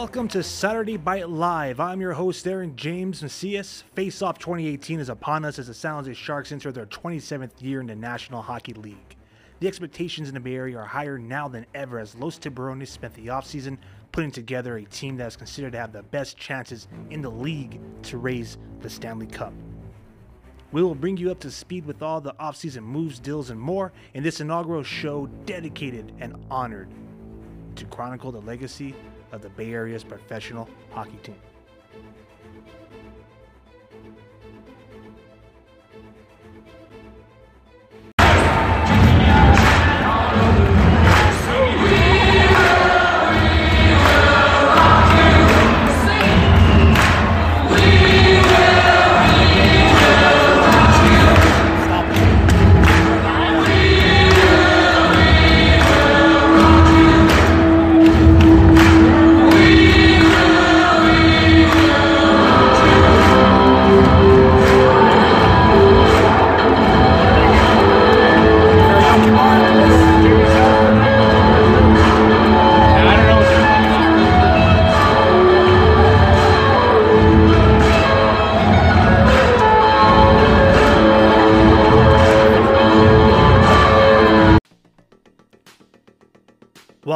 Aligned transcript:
Welcome 0.00 0.28
to 0.28 0.44
Saturday 0.44 0.96
Bite 0.96 1.28
Live. 1.28 1.80
I'm 1.80 2.00
your 2.00 2.12
host, 2.12 2.46
Aaron 2.46 2.76
James 2.76 3.20
Macias. 3.20 3.82
Face 3.96 4.22
Off 4.22 4.38
2018 4.38 5.00
is 5.00 5.08
upon 5.08 5.44
us 5.44 5.58
as 5.58 5.66
the 5.66 5.74
San 5.74 5.94
Jose 5.94 6.14
Sharks 6.14 6.52
enter 6.52 6.70
their 6.70 6.86
27th 6.86 7.60
year 7.60 7.80
in 7.80 7.88
the 7.88 7.96
National 7.96 8.40
Hockey 8.40 8.74
League. 8.74 9.16
The 9.58 9.66
expectations 9.66 10.28
in 10.28 10.34
the 10.34 10.40
Bay 10.40 10.54
Area 10.54 10.78
are 10.78 10.84
higher 10.84 11.18
now 11.18 11.48
than 11.48 11.66
ever 11.74 11.98
as 11.98 12.14
Los 12.14 12.38
Tiburones 12.38 12.86
spent 12.86 13.12
the 13.14 13.26
offseason 13.26 13.76
putting 14.12 14.30
together 14.30 14.76
a 14.76 14.84
team 14.84 15.16
that 15.16 15.26
is 15.26 15.36
considered 15.36 15.72
to 15.72 15.78
have 15.78 15.92
the 15.92 16.04
best 16.04 16.36
chances 16.36 16.86
in 17.10 17.20
the 17.20 17.28
league 17.28 17.80
to 18.04 18.18
raise 18.18 18.56
the 18.78 18.88
Stanley 18.88 19.26
Cup. 19.26 19.52
We 20.70 20.80
will 20.80 20.94
bring 20.94 21.16
you 21.16 21.32
up 21.32 21.40
to 21.40 21.50
speed 21.50 21.84
with 21.84 22.04
all 22.04 22.20
the 22.20 22.34
offseason 22.34 22.84
moves, 22.84 23.18
deals, 23.18 23.50
and 23.50 23.60
more 23.60 23.92
in 24.14 24.22
this 24.22 24.40
inaugural 24.40 24.84
show 24.84 25.26
dedicated 25.44 26.12
and 26.20 26.36
honored 26.52 26.88
to 27.74 27.84
chronicle 27.86 28.30
the 28.30 28.42
legacy 28.42 28.94
of 29.32 29.42
the 29.42 29.48
Bay 29.50 29.72
Area's 29.72 30.04
professional 30.04 30.68
hockey 30.90 31.18
team. 31.22 31.36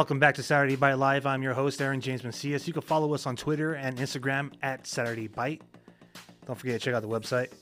Welcome 0.03 0.19
back 0.19 0.35
to 0.35 0.43
Saturday 0.43 0.75
Bite 0.75 0.95
Live. 0.95 1.25
I'm 1.25 1.41
your 1.41 1.53
host, 1.53 1.81
Aaron 1.81 2.01
James 2.01 2.25
Macias. 2.25 2.67
You 2.67 2.73
can 2.73 2.81
follow 2.81 3.13
us 3.13 3.25
on 3.25 3.37
Twitter 3.37 3.75
and 3.75 3.97
Instagram 3.97 4.51
at 4.61 4.85
Saturday 4.85 5.29
Bite. 5.29 5.61
Don't 6.45 6.59
forget 6.59 6.77
to 6.77 6.83
check 6.83 6.93
out 6.93 7.01
the 7.01 7.07
website. 7.07 7.53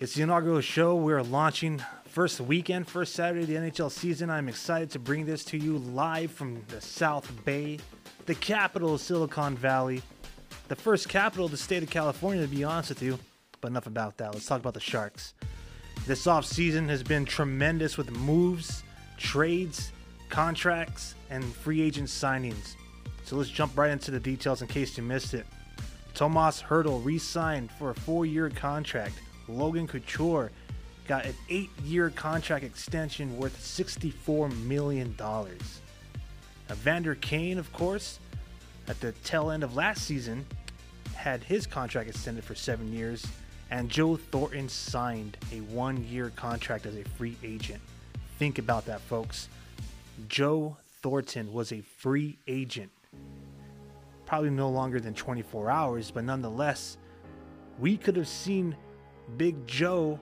It's 0.00 0.14
the 0.14 0.22
inaugural 0.22 0.60
show. 0.60 0.96
We're 0.96 1.22
launching 1.22 1.80
first 2.06 2.40
weekend, 2.40 2.88
first 2.88 3.14
Saturday 3.14 3.42
of 3.42 3.46
the 3.46 3.70
NHL 3.70 3.92
season. 3.92 4.28
I'm 4.28 4.48
excited 4.48 4.90
to 4.90 4.98
bring 4.98 5.24
this 5.24 5.44
to 5.44 5.56
you 5.56 5.78
live 5.78 6.32
from 6.32 6.64
the 6.66 6.80
South 6.80 7.30
Bay, 7.44 7.78
the 8.26 8.34
capital 8.34 8.94
of 8.94 9.00
Silicon 9.00 9.54
Valley, 9.54 10.02
the 10.66 10.74
first 10.74 11.08
capital 11.08 11.44
of 11.44 11.52
the 11.52 11.56
state 11.56 11.84
of 11.84 11.90
California, 11.90 12.42
to 12.42 12.48
be 12.48 12.64
honest 12.64 12.88
with 12.88 13.02
you. 13.02 13.20
But 13.60 13.68
enough 13.68 13.86
about 13.86 14.16
that. 14.16 14.34
Let's 14.34 14.46
talk 14.46 14.58
about 14.58 14.74
the 14.74 14.80
Sharks. 14.80 15.34
This 16.08 16.26
offseason 16.26 16.88
has 16.88 17.04
been 17.04 17.24
tremendous 17.24 17.96
with 17.96 18.10
moves, 18.10 18.82
trades, 19.16 19.92
contracts, 20.30 21.14
and 21.28 21.44
free 21.44 21.82
agent 21.82 22.08
signings. 22.08 22.76
So 23.24 23.36
let's 23.36 23.50
jump 23.50 23.76
right 23.76 23.90
into 23.90 24.10
the 24.10 24.20
details 24.20 24.62
in 24.62 24.68
case 24.68 24.96
you 24.96 25.02
missed 25.02 25.34
it. 25.34 25.46
Tomas 26.14 26.62
Hertl 26.62 27.04
re 27.04 27.18
signed 27.18 27.70
for 27.72 27.90
a 27.90 27.94
four 27.94 28.26
year 28.26 28.50
contract. 28.50 29.14
Logan 29.48 29.86
Couture 29.86 30.50
got 31.06 31.24
an 31.24 31.34
eight 31.48 31.70
year 31.84 32.10
contract 32.10 32.64
extension 32.64 33.36
worth 33.36 33.58
$64 33.58 34.56
million. 34.64 35.14
Now, 35.18 35.56
Vander 36.68 37.16
Kane, 37.16 37.58
of 37.58 37.72
course, 37.72 38.20
at 38.88 39.00
the 39.00 39.12
tail 39.24 39.50
end 39.50 39.64
of 39.64 39.74
last 39.74 40.04
season, 40.04 40.46
had 41.14 41.42
his 41.42 41.66
contract 41.66 42.08
extended 42.08 42.44
for 42.44 42.54
seven 42.54 42.92
years, 42.92 43.26
and 43.70 43.88
Joe 43.88 44.16
Thornton 44.16 44.68
signed 44.68 45.36
a 45.52 45.60
one 45.60 46.04
year 46.04 46.32
contract 46.34 46.86
as 46.86 46.96
a 46.96 47.04
free 47.04 47.36
agent. 47.42 47.80
Think 48.38 48.58
about 48.58 48.86
that, 48.86 49.00
folks. 49.02 49.48
Joe 50.28 50.76
Thornton 51.02 51.52
was 51.52 51.72
a 51.72 51.80
free 51.80 52.38
agent. 52.46 52.90
Probably 54.26 54.50
no 54.50 54.68
longer 54.68 55.00
than 55.00 55.14
24 55.14 55.70
hours, 55.70 56.10
but 56.10 56.24
nonetheless, 56.24 56.98
we 57.78 57.96
could 57.96 58.16
have 58.16 58.28
seen 58.28 58.76
Big 59.36 59.66
Joe 59.66 60.20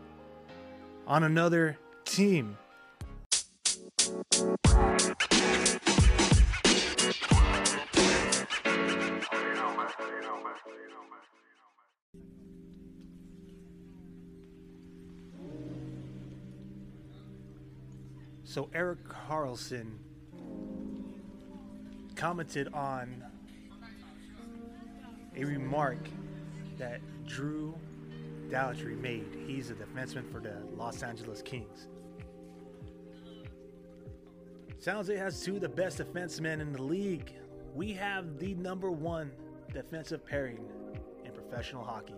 on 1.07 1.25
another 1.25 1.79
team. 2.05 2.57
So 18.59 18.69
Erik 18.75 18.99
Karlsson 19.05 19.87
commented 22.17 22.67
on 22.75 23.23
a 25.37 25.45
remark 25.45 26.01
that 26.77 27.01
Drew 27.25 27.73
Doughty 28.51 28.97
made. 28.97 29.29
He's 29.47 29.71
a 29.71 29.75
defenseman 29.75 30.29
for 30.33 30.41
the 30.41 30.57
Los 30.77 31.05
Angeles 31.05 31.41
Kings. 31.41 31.87
San 34.81 34.97
Jose 34.97 35.15
has 35.15 35.41
two 35.41 35.55
of 35.55 35.61
the 35.61 35.69
best 35.69 35.99
defensemen 35.99 36.61
in 36.61 36.73
the 36.73 36.83
league. 36.83 37.33
We 37.77 37.93
have 37.93 38.41
the 38.41 38.55
number 38.55 38.91
one 38.91 39.31
defensive 39.73 40.27
pairing 40.27 40.69
in 41.25 41.31
professional 41.31 41.85
hockey. 41.85 42.17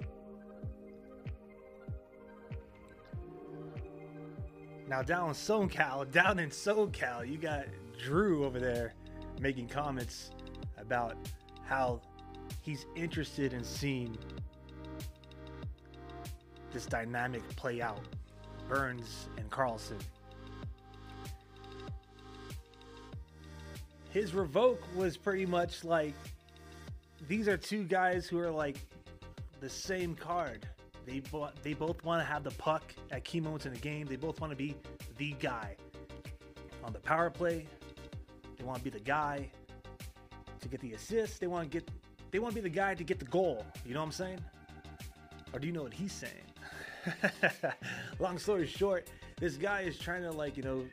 Now 4.90 5.02
down 5.02 5.28
in 5.28 5.34
SoCal, 5.34 6.10
down 6.10 6.40
in 6.40 6.50
SoCal, 6.50 7.24
you 7.24 7.38
got 7.38 7.66
Drew 7.96 8.44
over 8.44 8.58
there 8.58 8.94
making 9.38 9.68
comments 9.68 10.32
about 10.78 11.16
how 11.64 12.00
he's 12.60 12.86
interested 12.96 13.52
in 13.52 13.62
seeing 13.62 14.18
this 16.72 16.86
dynamic 16.86 17.48
play 17.54 17.80
out. 17.80 18.00
Burns 18.68 19.28
and 19.36 19.48
Karlsson. 19.48 20.00
His 24.10 24.34
revoke 24.34 24.82
was 24.96 25.16
pretty 25.16 25.46
much 25.46 25.84
like 25.84 26.14
these 27.28 27.46
are 27.46 27.56
two 27.56 27.84
guys 27.84 28.26
who 28.26 28.40
are 28.40 28.50
like 28.50 28.78
the 29.60 29.68
same 29.68 30.16
card. 30.16 30.66
They 31.06 31.20
bo- 31.20 31.50
they 31.62 31.74
both 31.74 32.02
want 32.04 32.20
to 32.20 32.24
have 32.24 32.44
the 32.44 32.50
puck 32.52 32.94
at 33.10 33.24
key 33.24 33.40
moments 33.40 33.66
in 33.66 33.72
the 33.72 33.78
game. 33.78 34.06
They 34.06 34.16
both 34.16 34.40
want 34.40 34.50
to 34.52 34.56
be 34.56 34.76
the 35.18 35.32
guy 35.40 35.76
on 36.84 36.92
the 36.92 36.98
power 37.00 37.30
play. 37.30 37.66
They 38.56 38.64
want 38.64 38.78
to 38.78 38.84
be 38.84 38.90
the 38.90 39.00
guy 39.00 39.50
to 40.60 40.68
get 40.68 40.80
the 40.80 40.92
assist. 40.92 41.40
They 41.40 41.46
want 41.46 41.70
to 41.70 41.78
get 41.78 41.90
they 42.30 42.38
want 42.38 42.54
to 42.54 42.62
be 42.62 42.68
the 42.68 42.74
guy 42.74 42.94
to 42.94 43.04
get 43.04 43.18
the 43.18 43.24
goal. 43.26 43.64
You 43.84 43.94
know 43.94 44.00
what 44.00 44.06
I'm 44.06 44.12
saying? 44.12 44.40
Or 45.52 45.58
do 45.58 45.66
you 45.66 45.72
know 45.72 45.82
what 45.82 45.94
he's 45.94 46.12
saying? 46.12 47.32
Long 48.18 48.38
story 48.38 48.66
short, 48.66 49.08
this 49.38 49.56
guy 49.56 49.80
is 49.80 49.98
trying 49.98 50.22
to 50.22 50.30
like, 50.30 50.56
you 50.56 50.62
know, 50.62 50.84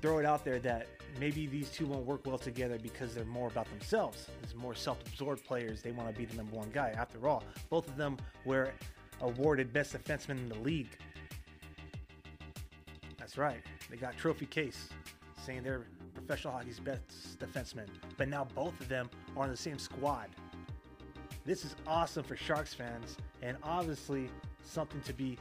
throw 0.00 0.18
it 0.18 0.24
out 0.24 0.44
there 0.44 0.58
that 0.60 0.88
maybe 1.18 1.46
these 1.46 1.70
two 1.70 1.86
won't 1.86 2.04
work 2.04 2.26
well 2.26 2.38
together 2.38 2.78
because 2.82 3.14
they're 3.14 3.24
more 3.24 3.48
about 3.48 3.68
themselves. 3.70 4.26
There's 4.40 4.54
more 4.54 4.74
self-absorbed 4.74 5.44
players. 5.44 5.82
They 5.82 5.92
want 5.92 6.08
to 6.08 6.14
be 6.14 6.24
the 6.24 6.36
number 6.36 6.56
one 6.56 6.70
guy. 6.70 6.94
After 6.96 7.28
all, 7.28 7.44
both 7.70 7.88
of 7.88 7.96
them 7.96 8.16
were 8.44 8.72
awarded 9.20 9.72
best 9.72 9.92
defenseman 9.92 10.38
in 10.38 10.48
the 10.48 10.58
league. 10.58 10.90
That's 13.18 13.38
right. 13.38 13.62
They 13.90 13.96
got 13.96 14.16
trophy 14.16 14.46
case 14.46 14.88
saying 15.44 15.62
they're 15.62 15.86
professional 16.14 16.54
hockey's 16.54 16.80
best 16.80 17.38
defensemen. 17.38 17.86
But 18.16 18.28
now 18.28 18.46
both 18.54 18.78
of 18.80 18.88
them 18.88 19.08
are 19.36 19.44
on 19.44 19.50
the 19.50 19.56
same 19.56 19.78
squad. 19.78 20.28
This 21.44 21.64
is 21.64 21.76
awesome 21.86 22.24
for 22.24 22.36
Sharks 22.36 22.74
fans, 22.74 23.16
and 23.42 23.56
obviously 23.62 24.28
something 24.64 25.00
to 25.02 25.12
be 25.12 25.38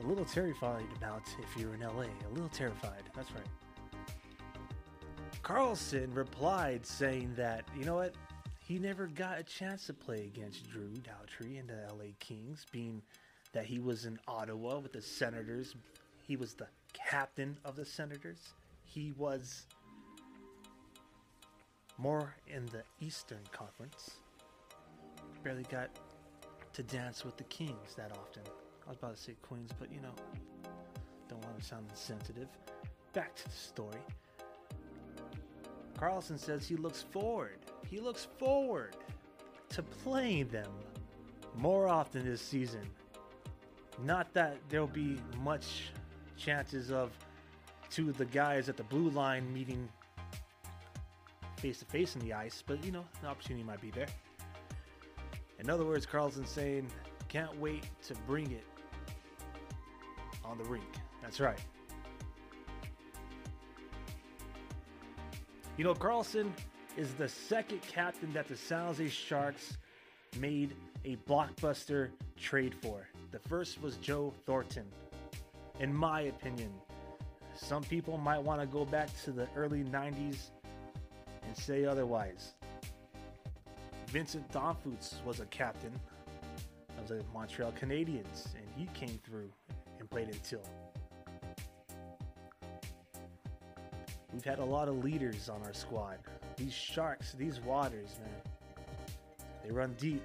a 0.00 0.06
little 0.06 0.24
terrified 0.24 0.84
about 0.96 1.22
if 1.42 1.60
you're 1.60 1.72
in 1.74 1.80
LA. 1.80 2.02
A 2.02 2.32
little 2.32 2.50
terrified. 2.50 3.02
That's 3.16 3.32
right. 3.32 3.46
Karlsson 5.48 6.14
replied 6.14 6.84
saying 6.84 7.32
that, 7.34 7.64
you 7.74 7.86
know 7.86 7.94
what? 7.94 8.14
He 8.60 8.78
never 8.78 9.06
got 9.06 9.38
a 9.38 9.42
chance 9.42 9.86
to 9.86 9.94
play 9.94 10.24
against 10.26 10.68
Drew 10.70 10.92
Doughty 10.92 11.56
and 11.56 11.70
the 11.70 11.90
LA 11.94 12.10
Kings, 12.18 12.66
being 12.70 13.00
that 13.54 13.64
he 13.64 13.78
was 13.78 14.04
in 14.04 14.18
Ottawa 14.28 14.78
with 14.78 14.92
the 14.92 15.00
Senators. 15.00 15.74
He 16.20 16.36
was 16.36 16.52
the 16.52 16.66
captain 16.92 17.56
of 17.64 17.76
the 17.76 17.86
Senators. 17.86 18.52
He 18.84 19.14
was 19.16 19.64
more 21.96 22.34
in 22.46 22.66
the 22.66 22.82
Eastern 23.00 23.40
Conference. 23.50 24.18
Barely 25.42 25.62
got 25.62 25.88
to 26.74 26.82
dance 26.82 27.24
with 27.24 27.38
the 27.38 27.44
Kings 27.44 27.94
that 27.96 28.12
often. 28.12 28.42
I 28.86 28.90
was 28.90 28.98
about 28.98 29.16
to 29.16 29.22
say 29.22 29.34
Queens, 29.40 29.70
but 29.78 29.90
you 29.90 30.02
know, 30.02 30.12
don't 31.26 31.42
want 31.42 31.58
to 31.58 31.64
sound 31.64 31.86
insensitive. 31.88 32.48
Back 33.14 33.34
to 33.36 33.44
the 33.44 33.56
story. 33.56 34.02
Karlsson 36.00 36.38
says 36.38 36.66
he 36.66 36.76
looks 36.76 37.02
forward. 37.02 37.58
He 37.90 38.00
looks 38.00 38.28
forward 38.38 38.96
to 39.70 39.82
playing 39.82 40.48
them 40.48 40.70
more 41.56 41.88
often 41.88 42.24
this 42.24 42.40
season. 42.40 42.88
Not 44.04 44.32
that 44.34 44.56
there'll 44.68 44.86
be 44.86 45.18
much 45.42 45.90
chances 46.36 46.92
of 46.92 47.10
two 47.90 48.08
of 48.08 48.16
the 48.16 48.26
guys 48.26 48.68
at 48.68 48.76
the 48.76 48.84
blue 48.84 49.10
line 49.10 49.52
meeting 49.52 49.88
face 51.56 51.80
to 51.80 51.84
face 51.86 52.14
in 52.14 52.20
the 52.20 52.32
ice, 52.32 52.62
but 52.64 52.84
you 52.84 52.92
know, 52.92 53.04
the 53.20 53.26
opportunity 53.26 53.64
might 53.64 53.80
be 53.80 53.90
there. 53.90 54.06
In 55.58 55.68
other 55.68 55.84
words, 55.84 56.06
Karlsson 56.06 56.46
saying, 56.46 56.88
can't 57.28 57.58
wait 57.58 57.84
to 58.06 58.14
bring 58.26 58.50
it 58.52 58.64
on 60.44 60.56
the 60.58 60.64
rink. 60.64 60.84
That's 61.20 61.40
right. 61.40 61.58
You 65.78 65.84
know, 65.84 65.94
Karlsson 65.94 66.50
is 66.96 67.14
the 67.14 67.28
second 67.28 67.82
captain 67.82 68.32
that 68.32 68.48
the 68.48 68.56
San 68.56 68.86
Jose 68.86 69.08
Sharks 69.10 69.78
made 70.36 70.74
a 71.04 71.14
blockbuster 71.18 72.08
trade 72.36 72.74
for. 72.82 73.06
The 73.30 73.38
first 73.38 73.80
was 73.80 73.96
Joe 73.98 74.34
Thornton. 74.44 74.86
In 75.78 75.94
my 75.94 76.22
opinion, 76.22 76.72
some 77.54 77.84
people 77.84 78.18
might 78.18 78.42
want 78.42 78.60
to 78.60 78.66
go 78.66 78.84
back 78.84 79.08
to 79.22 79.30
the 79.30 79.46
early 79.54 79.84
90s 79.84 80.50
and 81.46 81.56
say 81.56 81.84
otherwise. 81.84 82.54
Vincent 84.08 84.50
Damphousse 84.50 85.24
was 85.24 85.38
a 85.38 85.46
captain 85.46 85.92
of 86.98 87.06
the 87.06 87.22
Montreal 87.32 87.72
Canadiens, 87.80 88.46
and 88.56 88.66
he 88.76 88.86
came 88.94 89.20
through 89.24 89.52
and 90.00 90.10
played 90.10 90.26
until. 90.26 90.62
We've 94.38 94.44
had 94.44 94.60
a 94.60 94.64
lot 94.64 94.86
of 94.86 95.02
leaders 95.02 95.48
on 95.48 95.60
our 95.64 95.74
squad. 95.74 96.18
These 96.56 96.72
sharks, 96.72 97.32
these 97.32 97.58
waters, 97.58 98.14
man, 98.20 98.30
they 99.64 99.72
run 99.72 99.96
deep. 99.98 100.22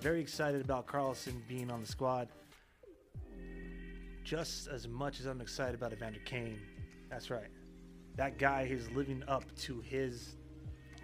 Very 0.00 0.20
excited 0.20 0.60
about 0.60 0.86
Karlsson 0.86 1.44
being 1.48 1.72
on 1.72 1.80
the 1.80 1.86
squad. 1.88 2.28
Just 4.22 4.68
as 4.68 4.86
much 4.86 5.18
as 5.18 5.26
I'm 5.26 5.40
excited 5.40 5.74
about 5.74 5.92
Evander 5.92 6.20
Kane. 6.24 6.60
That's 7.10 7.30
right. 7.30 7.50
That 8.14 8.38
guy 8.38 8.68
is 8.70 8.88
living 8.92 9.24
up 9.26 9.42
to 9.62 9.80
his 9.80 10.36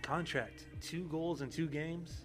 contract. 0.02 0.66
Two 0.80 1.08
goals 1.08 1.42
in 1.42 1.50
two 1.50 1.66
games. 1.66 2.20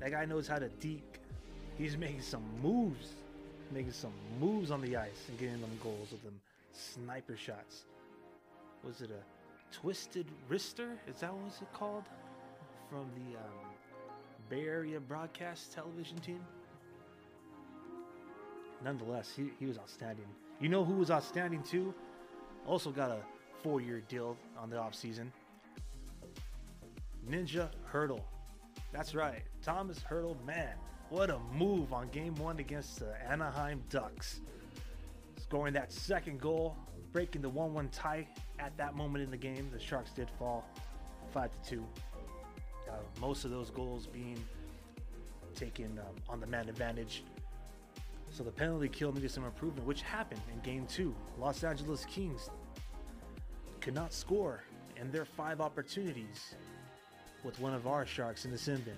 That 0.00 0.10
guy 0.10 0.24
knows 0.24 0.46
how 0.46 0.58
to 0.58 0.68
deke. 0.68 1.20
He's 1.76 1.96
making 1.96 2.22
some 2.22 2.44
moves. 2.62 3.12
Making 3.72 3.92
some 3.92 4.12
moves 4.40 4.70
on 4.70 4.80
the 4.80 4.96
ice 4.96 5.24
and 5.28 5.38
getting 5.38 5.60
them 5.60 5.70
goals 5.82 6.10
with 6.10 6.22
them 6.22 6.40
sniper 6.72 7.36
shots. 7.36 7.84
Was 8.84 9.02
it 9.02 9.10
a 9.10 9.74
twisted 9.74 10.26
wrister? 10.48 10.96
Is 11.06 11.20
that 11.20 11.32
what 11.32 11.44
was 11.44 11.58
it 11.60 11.72
called? 11.72 12.04
From 12.88 13.06
the 13.14 13.36
um, 13.36 13.68
Bay 14.48 14.66
Area 14.66 14.98
broadcast 15.00 15.74
television 15.74 16.18
team? 16.18 16.40
Nonetheless, 18.82 19.32
he, 19.36 19.50
he 19.58 19.66
was 19.66 19.76
outstanding. 19.78 20.24
You 20.60 20.68
know 20.68 20.84
who 20.84 20.94
was 20.94 21.10
outstanding 21.10 21.62
too? 21.62 21.92
Also 22.66 22.90
got 22.90 23.10
a 23.10 23.18
four 23.62 23.80
year 23.80 24.02
deal 24.08 24.36
on 24.58 24.70
the 24.70 24.76
offseason. 24.76 25.28
Ninja 27.28 27.68
Hertl. 27.92 28.20
That's 28.92 29.14
right. 29.14 29.42
Thomas 29.62 29.98
Hertl, 30.00 30.36
man, 30.44 30.74
what 31.10 31.30
a 31.30 31.38
move 31.52 31.92
on 31.92 32.08
game 32.08 32.34
one 32.36 32.58
against 32.58 33.00
the 33.00 33.14
Anaheim 33.28 33.82
Ducks. 33.90 34.40
Scoring 35.36 35.74
that 35.74 35.92
second 35.92 36.40
goal, 36.40 36.76
breaking 37.12 37.42
the 37.42 37.48
1 37.48 37.74
1 37.74 37.88
tie 37.88 38.26
at 38.58 38.76
that 38.76 38.94
moment 38.96 39.24
in 39.24 39.30
the 39.30 39.36
game. 39.36 39.70
The 39.72 39.78
Sharks 39.78 40.10
did 40.10 40.28
fall 40.38 40.66
5 41.32 41.50
2. 41.66 41.84
Uh, 42.88 42.92
most 43.20 43.44
of 43.44 43.50
those 43.50 43.70
goals 43.70 44.06
being 44.06 44.42
taken 45.54 45.98
um, 45.98 46.14
on 46.28 46.40
the 46.40 46.46
man 46.46 46.68
advantage. 46.68 47.24
So 48.30 48.44
the 48.44 48.50
penalty 48.50 48.88
kill 48.88 49.12
needed 49.12 49.30
some 49.30 49.44
improvement, 49.44 49.86
which 49.86 50.02
happened 50.02 50.40
in 50.52 50.60
game 50.60 50.86
two. 50.86 51.14
Los 51.38 51.64
Angeles 51.64 52.04
Kings 52.04 52.50
could 53.80 53.94
not 53.94 54.12
score 54.12 54.62
in 54.96 55.10
their 55.10 55.24
five 55.24 55.60
opportunities 55.60 56.54
with 57.44 57.58
one 57.60 57.74
of 57.74 57.86
our 57.86 58.04
Sharks 58.06 58.44
in 58.44 58.50
the 58.50 58.58
sin 58.58 58.82
bin. 58.84 58.94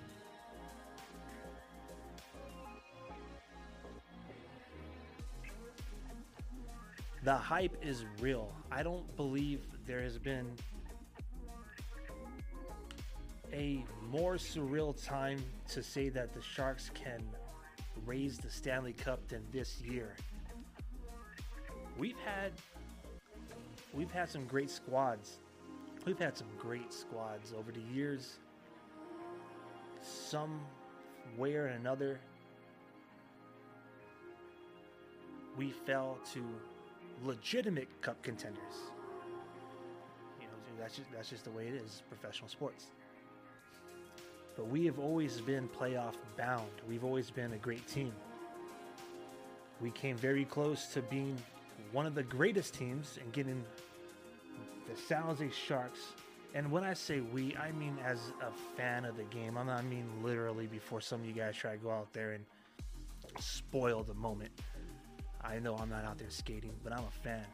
The 7.22 7.36
hype 7.36 7.76
is 7.82 8.06
real. 8.20 8.50
I 8.72 8.82
don't 8.82 9.14
believe 9.16 9.60
there 9.86 10.00
has 10.00 10.18
been 10.18 10.50
a 13.52 13.84
more 14.08 14.34
surreal 14.36 15.04
time 15.04 15.42
to 15.68 15.82
say 15.82 16.08
that 16.08 16.32
the 16.32 16.40
Sharks 16.40 16.90
can 16.94 17.22
raise 18.06 18.38
the 18.38 18.50
Stanley 18.50 18.94
Cup 18.94 19.26
than 19.28 19.44
this 19.52 19.80
year. 19.82 20.14
We've 21.98 22.18
had 22.24 22.52
we've 23.92 24.10
had 24.10 24.28
some 24.28 24.46
great 24.46 24.70
squads. 24.70 25.38
We've 26.06 26.18
had 26.18 26.36
some 26.36 26.48
great 26.58 26.92
squads 26.92 27.52
over 27.56 27.70
the 27.72 27.82
years. 27.94 28.38
Some 30.02 30.60
way 31.36 31.54
or 31.54 31.66
another 31.66 32.20
we 35.56 35.70
fell 35.70 36.18
to 36.32 36.42
legitimate 37.22 37.88
cup 38.00 38.22
contenders. 38.22 38.74
You 40.40 40.46
know, 40.46 40.52
that's 40.78 40.96
just 40.96 41.12
that's 41.12 41.28
just 41.28 41.44
the 41.44 41.50
way 41.50 41.68
it 41.68 41.74
is, 41.74 42.02
professional 42.08 42.48
sports. 42.48 42.86
But 44.56 44.68
we 44.68 44.86
have 44.86 44.98
always 44.98 45.40
been 45.40 45.68
playoff 45.68 46.14
bound. 46.36 46.70
We've 46.88 47.04
always 47.04 47.30
been 47.30 47.52
a 47.52 47.58
great 47.58 47.86
team. 47.86 48.12
We 49.80 49.90
came 49.90 50.16
very 50.16 50.44
close 50.44 50.86
to 50.94 51.02
being 51.02 51.36
one 51.92 52.06
of 52.06 52.14
the 52.14 52.22
greatest 52.22 52.74
teams 52.74 53.18
and 53.22 53.32
getting 53.32 53.64
the 54.90 55.00
San 55.00 55.22
Jose 55.22 55.50
Sharks. 55.50 56.00
And 56.54 56.70
when 56.70 56.82
I 56.82 56.94
say 56.94 57.20
we, 57.20 57.56
I 57.56 57.70
mean 57.72 57.96
as 58.04 58.32
a 58.42 58.50
fan 58.76 59.04
of 59.04 59.16
the 59.16 59.22
game. 59.24 59.56
I 59.56 59.82
mean 59.82 60.06
literally 60.22 60.66
before 60.66 61.00
some 61.00 61.20
of 61.20 61.26
you 61.26 61.32
guys 61.32 61.56
try 61.56 61.72
to 61.72 61.78
go 61.78 61.90
out 61.90 62.12
there 62.12 62.32
and 62.32 62.44
spoil 63.38 64.02
the 64.02 64.14
moment. 64.14 64.50
I 65.42 65.58
know 65.58 65.76
I'm 65.76 65.88
not 65.88 66.04
out 66.04 66.18
there 66.18 66.30
skating, 66.30 66.74
but 66.82 66.92
I'm 66.92 67.04
a 67.04 67.22
fan 67.22 67.46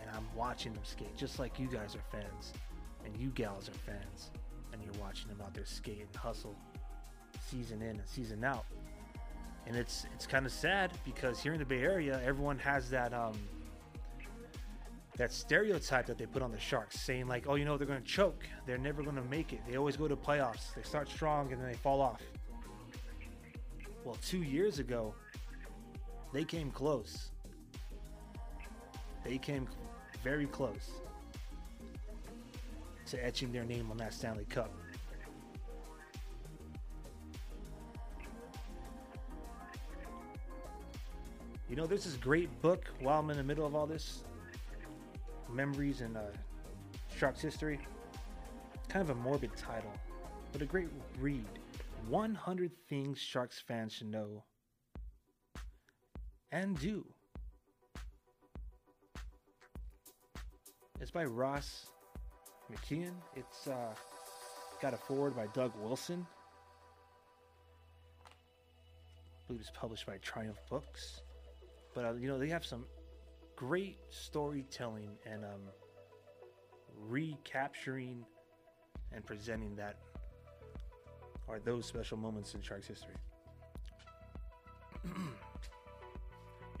and 0.00 0.10
I'm 0.14 0.26
watching 0.36 0.72
them 0.72 0.84
skate 0.84 1.16
just 1.16 1.38
like 1.38 1.58
you 1.58 1.66
guys 1.66 1.96
are 1.96 2.18
fans 2.18 2.52
and 3.04 3.16
you 3.16 3.30
gals 3.30 3.68
are 3.68 3.72
fans 3.90 4.30
and 4.72 4.82
you're 4.82 5.02
watching 5.02 5.28
them 5.28 5.40
out 5.42 5.54
there 5.54 5.66
skate 5.66 6.00
and 6.00 6.16
hustle 6.16 6.54
season 7.50 7.82
in 7.82 7.96
and 7.96 8.06
season 8.06 8.44
out. 8.44 8.64
And 9.66 9.74
it's 9.74 10.06
it's 10.14 10.26
kind 10.26 10.46
of 10.46 10.52
sad 10.52 10.92
because 11.04 11.40
here 11.40 11.52
in 11.52 11.58
the 11.58 11.64
Bay 11.64 11.82
Area, 11.82 12.20
everyone 12.24 12.58
has 12.60 12.88
that 12.90 13.12
um 13.12 13.36
that 15.16 15.32
stereotype 15.32 16.06
that 16.06 16.18
they 16.18 16.26
put 16.26 16.42
on 16.42 16.52
the 16.52 16.58
Sharks, 16.58 17.00
saying 17.00 17.26
like, 17.26 17.46
"Oh, 17.46 17.54
you 17.54 17.64
know, 17.64 17.76
they're 17.76 17.86
going 17.86 18.00
to 18.00 18.06
choke. 18.06 18.44
They're 18.66 18.78
never 18.78 19.02
going 19.02 19.16
to 19.16 19.22
make 19.22 19.52
it. 19.52 19.60
They 19.68 19.76
always 19.76 19.96
go 19.96 20.08
to 20.08 20.16
playoffs. 20.16 20.74
They 20.74 20.82
start 20.82 21.08
strong 21.08 21.52
and 21.52 21.60
then 21.60 21.68
they 21.70 21.76
fall 21.76 22.00
off." 22.00 22.22
Well, 24.04 24.16
two 24.22 24.42
years 24.42 24.78
ago, 24.78 25.14
they 26.32 26.44
came 26.44 26.70
close. 26.70 27.30
They 29.24 29.38
came 29.38 29.66
very 30.22 30.46
close 30.46 30.90
to 33.06 33.24
etching 33.24 33.52
their 33.52 33.64
name 33.64 33.90
on 33.90 33.96
that 33.96 34.12
Stanley 34.12 34.44
Cup. 34.44 34.72
You 41.68 41.74
know, 41.74 41.86
there's 41.86 42.04
this 42.04 42.14
great 42.14 42.62
book 42.62 42.84
while 43.00 43.18
I'm 43.18 43.30
in 43.30 43.36
the 43.36 43.42
middle 43.42 43.66
of 43.66 43.74
all 43.74 43.86
this 43.86 44.22
memories 45.52 46.00
and 46.00 46.16
uh, 46.16 46.22
Sharks 47.16 47.40
history. 47.40 47.78
Kind 48.88 49.08
of 49.08 49.16
a 49.16 49.20
morbid 49.20 49.56
title, 49.56 49.92
but 50.52 50.62
a 50.62 50.66
great 50.66 50.88
read 51.18 51.44
100 52.08 52.70
Things 52.88 53.18
Sharks 53.18 53.62
fans 53.66 53.92
should 53.94 54.10
know 54.10 54.44
and 56.52 56.78
do. 56.78 57.04
It's 61.00 61.10
by 61.10 61.24
Ross 61.24 61.86
McKeon. 62.72 63.12
It's 63.34 63.66
uh, 63.66 63.92
got 64.80 64.94
a 64.94 64.96
forward 64.96 65.36
by 65.36 65.46
Doug 65.48 65.72
Wilson. 65.82 66.26
I 68.24 69.46
believe 69.46 69.60
it's 69.60 69.70
published 69.70 70.06
by 70.06 70.16
Triumph 70.18 70.58
Books. 70.70 71.20
But 71.94 72.04
uh, 72.04 72.12
you 72.14 72.28
know 72.28 72.38
they 72.38 72.48
have 72.48 72.64
some 72.64 72.84
great 73.56 73.98
storytelling 74.10 75.10
and 75.24 75.44
um, 75.44 75.62
recapturing 77.08 78.24
and 79.12 79.24
presenting 79.24 79.74
that 79.76 79.96
are 81.48 81.58
those 81.58 81.86
special 81.86 82.18
moments 82.18 82.54
in 82.54 82.60
Sharks 82.60 82.86
history. 82.86 83.14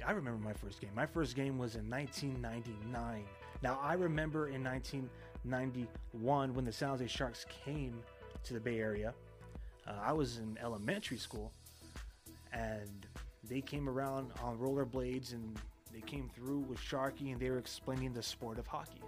I 0.06 0.12
remember 0.12 0.44
my 0.44 0.52
first 0.52 0.80
game. 0.80 0.90
My 0.94 1.06
first 1.06 1.34
game 1.34 1.58
was 1.58 1.74
in 1.76 1.88
1999. 1.88 3.24
Now, 3.62 3.80
I 3.82 3.94
remember 3.94 4.48
in 4.48 4.62
1991 4.62 6.54
when 6.54 6.64
the 6.64 6.72
San 6.72 6.90
Jose 6.90 7.06
Sharks 7.06 7.46
came 7.64 7.94
to 8.44 8.54
the 8.54 8.60
Bay 8.60 8.78
Area. 8.78 9.14
Uh, 9.86 9.94
I 10.02 10.12
was 10.12 10.38
in 10.38 10.58
elementary 10.62 11.16
school, 11.16 11.52
and 12.52 13.06
they 13.48 13.60
came 13.60 13.88
around 13.88 14.32
on 14.42 14.58
rollerblades 14.58 15.32
and 15.32 15.58
they 15.96 16.02
came 16.02 16.28
through 16.28 16.58
with 16.58 16.78
Sharkie 16.78 17.32
and 17.32 17.40
they 17.40 17.48
were 17.48 17.56
explaining 17.56 18.12
the 18.12 18.22
sport 18.22 18.58
of 18.58 18.66
hockey. 18.66 19.00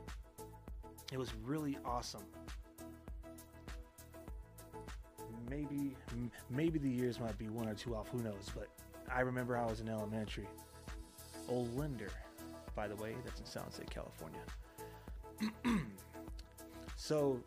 It 1.13 1.19
was 1.19 1.35
really 1.45 1.77
awesome. 1.85 2.23
Maybe, 5.51 5.95
maybe 6.49 6.79
the 6.79 6.89
years 6.89 7.21
might 7.21 7.37
be 7.37 7.49
one 7.51 7.69
or 7.69 7.75
two 7.75 7.95
off. 7.95 8.09
Who 8.09 8.23
knows? 8.23 8.51
But 8.55 8.69
I 9.13 9.21
remember 9.21 9.57
I 9.57 9.67
was 9.67 9.81
in 9.81 9.89
elementary. 9.91 10.49
Olinder, 11.51 12.09
by 12.75 12.89
the 12.89 12.97
way, 12.97 13.15
that's 13.23 13.41
in 13.41 13.47
San 13.47 13.65
Jose, 13.65 13.83
California. 13.91 14.41
so 16.97 17.39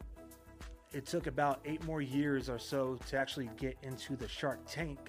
it 0.94 1.08
took 1.08 1.26
about 1.26 1.62
eight 1.66 1.84
more 1.84 2.02
years 2.02 2.48
or 2.48 2.60
so 2.60 2.96
to 3.08 3.18
actually 3.18 3.50
get 3.58 3.76
into 3.82 4.16
the 4.16 4.28
Shark 4.28 4.60
Tank 4.68 5.00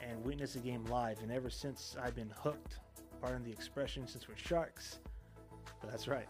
and 0.00 0.24
witness 0.24 0.54
a 0.54 0.60
game 0.60 0.84
live. 0.84 1.20
And 1.22 1.32
ever 1.32 1.50
since 1.50 1.96
I've 2.00 2.14
been 2.14 2.32
hooked, 2.36 2.78
pardon 3.20 3.44
the 3.44 3.50
expression, 3.50 4.06
since 4.06 4.28
we're 4.28 4.36
sharks. 4.36 4.98
But 5.80 5.90
that's 5.90 6.08
right. 6.08 6.28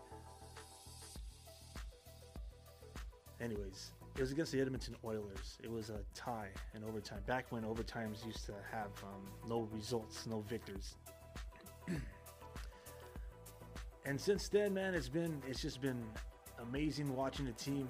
Anyways, 3.41 3.93
it 4.17 4.21
was 4.21 4.33
against 4.33 4.53
the 4.53 4.61
Edmonton 4.61 4.97
Oilers. 5.05 5.59
It 5.63 5.71
was 5.71 5.91
a 5.91 6.01
tie 6.15 6.49
in 6.75 6.83
overtime. 6.85 7.21
Back 7.27 7.47
when 7.51 7.65
overtimes 7.65 8.25
used 8.25 8.47
to 8.47 8.55
have 8.71 8.91
um, 9.03 9.27
no 9.47 9.69
results, 9.73 10.27
no 10.27 10.41
victors. 10.41 10.97
and 14.07 14.19
since 14.19 14.49
then, 14.49 14.73
man, 14.73 14.95
it's 14.95 15.09
been 15.09 15.43
it's 15.47 15.61
just 15.61 15.83
been 15.83 16.03
amazing 16.63 17.15
watching 17.15 17.45
the 17.45 17.53
team 17.53 17.89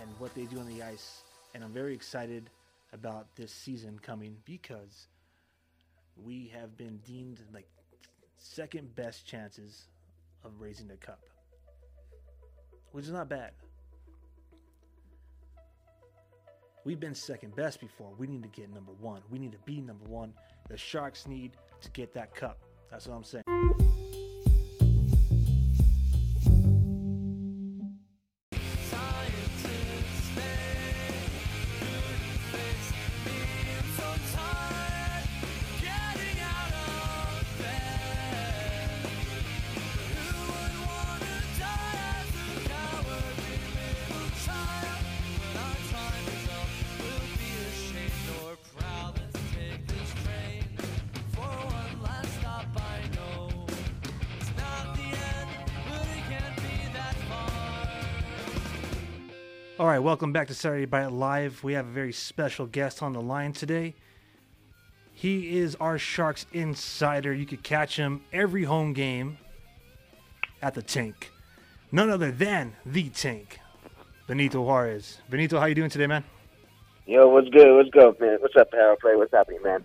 and 0.00 0.10
what 0.18 0.34
they 0.34 0.44
do 0.44 0.58
on 0.58 0.66
the 0.66 0.82
ice. 0.82 1.22
And 1.54 1.62
I'm 1.62 1.72
very 1.72 1.94
excited 1.94 2.50
about 2.92 3.26
this 3.36 3.52
season 3.52 3.98
coming 4.00 4.36
because 4.44 5.06
we 6.22 6.50
have 6.54 6.76
been 6.76 6.98
deemed 6.98 7.40
like 7.52 7.66
second 8.38 8.94
best 8.94 9.26
chances 9.26 9.88
of 10.44 10.52
raising 10.58 10.88
the 10.88 10.96
cup, 10.96 11.20
which 12.92 13.04
is 13.04 13.12
not 13.12 13.28
bad. 13.28 13.52
We've 16.84 17.00
been 17.00 17.14
second 17.14 17.56
best 17.56 17.80
before. 17.80 18.12
We 18.16 18.28
need 18.28 18.44
to 18.44 18.48
get 18.48 18.72
number 18.72 18.92
one. 18.92 19.20
We 19.28 19.40
need 19.40 19.52
to 19.52 19.58
be 19.64 19.80
number 19.80 20.04
one. 20.04 20.32
The 20.68 20.76
Sharks 20.76 21.26
need 21.26 21.56
to 21.80 21.90
get 21.90 22.14
that 22.14 22.34
cup. 22.34 22.60
That's 22.90 23.08
what 23.08 23.16
I'm 23.16 23.24
saying. 23.24 23.45
All 59.86 59.92
right, 59.92 60.00
welcome 60.00 60.32
back 60.32 60.48
to 60.48 60.54
Saturday 60.54 60.84
Bite 60.84 61.12
Live. 61.12 61.62
We 61.62 61.74
have 61.74 61.86
a 61.86 61.92
very 61.92 62.12
special 62.12 62.66
guest 62.66 63.04
on 63.04 63.12
the 63.12 63.20
line 63.20 63.52
today. 63.52 63.94
He 65.12 65.60
is 65.60 65.76
our 65.76 65.96
Sharks 65.96 66.44
insider. 66.52 67.32
You 67.32 67.46
could 67.46 67.62
catch 67.62 67.94
him 67.94 68.24
every 68.32 68.64
home 68.64 68.94
game 68.94 69.38
at 70.60 70.74
the 70.74 70.82
Tank. 70.82 71.30
None 71.92 72.10
other 72.10 72.32
than 72.32 72.74
the 72.84 73.10
Tank, 73.10 73.60
Benito 74.26 74.60
Juarez. 74.60 75.20
Benito, 75.30 75.60
how 75.60 75.66
you 75.66 75.76
doing 75.76 75.88
today, 75.88 76.08
man? 76.08 76.24
Yo, 77.06 77.28
what's 77.28 77.48
good? 77.50 77.72
What's 77.76 77.90
good, 77.90 78.18
man? 78.18 78.38
What's 78.40 78.56
up, 78.56 78.72
Power 78.72 78.96
Play? 79.00 79.14
What's 79.14 79.32
happening, 79.32 79.62
man? 79.62 79.84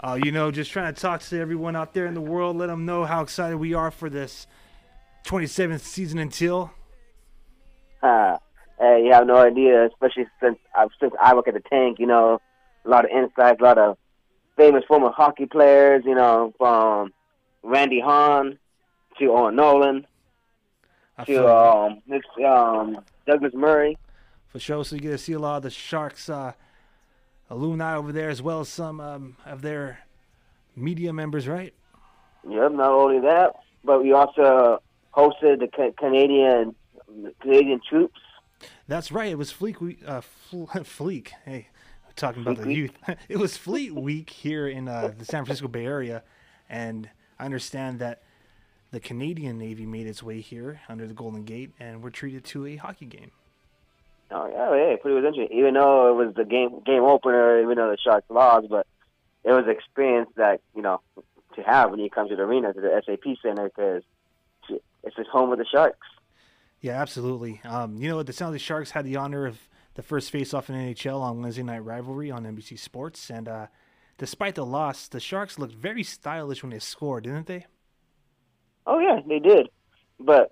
Uh, 0.00 0.18
you 0.20 0.32
know, 0.32 0.50
just 0.50 0.72
trying 0.72 0.92
to 0.92 1.00
talk 1.00 1.20
to 1.20 1.38
everyone 1.38 1.76
out 1.76 1.94
there 1.94 2.06
in 2.06 2.14
the 2.14 2.20
world, 2.20 2.56
let 2.56 2.66
them 2.66 2.84
know 2.84 3.04
how 3.04 3.22
excited 3.22 3.56
we 3.56 3.72
are 3.72 3.92
for 3.92 4.10
this 4.10 4.48
27th 5.26 5.78
season 5.78 6.18
until. 6.18 6.72
Uh, 8.82 8.96
you 8.96 9.12
have 9.12 9.26
no 9.26 9.36
idea, 9.36 9.86
especially 9.86 10.26
since 10.42 10.58
I, 10.74 10.86
since 10.98 11.12
I 11.22 11.34
work 11.34 11.46
at 11.46 11.54
the 11.54 11.60
tank, 11.60 11.98
you 12.00 12.06
know, 12.06 12.40
a 12.84 12.88
lot 12.88 13.04
of 13.04 13.10
insights, 13.12 13.60
a 13.60 13.64
lot 13.64 13.78
of 13.78 13.96
famous 14.56 14.82
former 14.88 15.10
hockey 15.10 15.46
players, 15.46 16.02
you 16.04 16.14
know, 16.14 16.52
from 16.58 17.12
Randy 17.62 18.00
Hahn 18.00 18.58
to 19.18 19.30
Owen 19.30 19.56
Nolan 19.56 20.06
I 21.16 21.24
to 21.24 21.54
um, 21.54 22.02
um, 22.44 22.98
Douglas 23.26 23.52
Murray. 23.54 23.96
for 24.48 24.58
sure. 24.58 24.84
So 24.84 24.96
you 24.96 25.02
get 25.02 25.10
to 25.10 25.18
see 25.18 25.34
a 25.34 25.38
lot 25.38 25.58
of 25.58 25.62
the 25.62 25.70
Sharks 25.70 26.28
uh, 26.28 26.52
alumni 27.50 27.96
over 27.96 28.10
there, 28.10 28.30
as 28.30 28.42
well 28.42 28.60
as 28.60 28.68
some 28.68 29.00
um, 29.00 29.36
of 29.46 29.62
their 29.62 30.00
media 30.74 31.12
members, 31.12 31.46
right? 31.46 31.72
Yep, 32.48 32.72
not 32.72 32.90
only 32.90 33.20
that, 33.20 33.54
but 33.84 34.02
we 34.02 34.12
also 34.12 34.82
hosted 35.14 35.60
the 35.60 35.68
Ca- 35.68 35.92
Canadian 35.96 36.74
Canadian 37.40 37.80
troops. 37.88 38.18
That's 38.88 39.12
right. 39.12 39.30
It 39.30 39.38
was 39.38 39.52
Fleek 39.52 39.80
Week. 39.80 40.00
Uh, 40.06 40.20
Fl- 40.20 40.64
Fleek. 40.64 41.28
Hey, 41.44 41.68
talking 42.16 42.42
about 42.42 42.56
Fleek 42.56 42.62
the 42.62 42.68
Week? 42.68 42.76
youth. 42.76 42.92
it 43.28 43.38
was 43.38 43.56
Fleet 43.56 43.94
Week 43.94 44.30
here 44.30 44.68
in 44.68 44.88
uh, 44.88 45.12
the 45.16 45.24
San 45.24 45.44
Francisco 45.44 45.68
Bay 45.68 45.86
Area, 45.86 46.22
and 46.68 47.08
I 47.38 47.44
understand 47.44 47.98
that 48.00 48.22
the 48.90 49.00
Canadian 49.00 49.58
Navy 49.58 49.86
made 49.86 50.06
its 50.06 50.22
way 50.22 50.40
here 50.40 50.80
under 50.88 51.06
the 51.06 51.14
Golden 51.14 51.44
Gate, 51.44 51.72
and 51.80 52.02
we're 52.02 52.10
treated 52.10 52.44
to 52.44 52.66
a 52.66 52.76
hockey 52.76 53.06
game. 53.06 53.30
Oh 54.30 54.46
yeah, 54.46 54.90
yeah, 54.90 54.96
pretty 54.96 55.14
was 55.14 55.24
interesting. 55.24 55.58
Even 55.58 55.74
though 55.74 56.08
it 56.08 56.24
was 56.24 56.34
the 56.34 56.44
game 56.44 56.80
game 56.86 57.02
opener, 57.02 57.60
even 57.60 57.76
though 57.76 57.90
the 57.90 57.98
Sharks 57.98 58.30
lost, 58.30 58.68
but 58.70 58.86
it 59.44 59.52
was 59.52 59.64
an 59.64 59.70
experience 59.70 60.30
that 60.36 60.60
you 60.74 60.82
know 60.82 61.00
to 61.56 61.62
have 61.62 61.90
when 61.90 62.00
you 62.00 62.08
come 62.08 62.28
to 62.28 62.36
the 62.36 62.42
arena 62.42 62.72
to 62.72 62.80
the 62.80 63.02
SAP 63.04 63.36
Center 63.42 63.64
because 63.64 64.02
it's 65.04 65.16
the 65.16 65.24
home 65.24 65.52
of 65.52 65.58
the 65.58 65.66
Sharks. 65.66 66.06
Yeah, 66.82 67.00
absolutely. 67.00 67.60
Um, 67.64 67.96
you 67.96 68.08
know 68.08 68.16
what? 68.16 68.26
The 68.26 68.32
San 68.32 68.48
Jose 68.48 68.58
Sharks 68.58 68.90
had 68.90 69.04
the 69.04 69.16
honor 69.16 69.46
of 69.46 69.68
the 69.94 70.02
first 70.02 70.32
face-off 70.32 70.68
in 70.68 70.74
NHL 70.74 71.20
on 71.20 71.40
Wednesday 71.40 71.62
Night 71.62 71.84
Rivalry 71.84 72.30
on 72.30 72.44
NBC 72.44 72.76
Sports, 72.76 73.30
and 73.30 73.48
uh, 73.48 73.66
despite 74.18 74.56
the 74.56 74.66
loss, 74.66 75.06
the 75.06 75.20
Sharks 75.20 75.60
looked 75.60 75.74
very 75.74 76.02
stylish 76.02 76.62
when 76.62 76.70
they 76.70 76.80
scored, 76.80 77.24
didn't 77.24 77.46
they? 77.46 77.66
Oh 78.84 78.98
yeah, 78.98 79.20
they 79.26 79.38
did. 79.38 79.68
But 80.18 80.50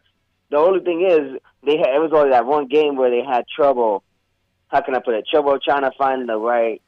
the 0.50 0.58
only 0.58 0.84
thing 0.84 1.04
is, 1.04 1.40
they 1.66 1.78
had, 1.78 1.96
it 1.96 2.00
was 2.00 2.12
only 2.14 2.30
that 2.30 2.46
one 2.46 2.68
game 2.68 2.96
where 2.96 3.10
they 3.10 3.25
had 3.26 3.44
trouble. 3.49 4.04
How 4.68 4.82
can 4.82 4.94
I 4.94 5.00
put 5.00 5.14
it? 5.14 5.26
Trouble 5.28 5.58
trying 5.58 5.82
to 5.82 5.90
find 5.99 6.28
the 6.28 6.37
right 6.37 6.80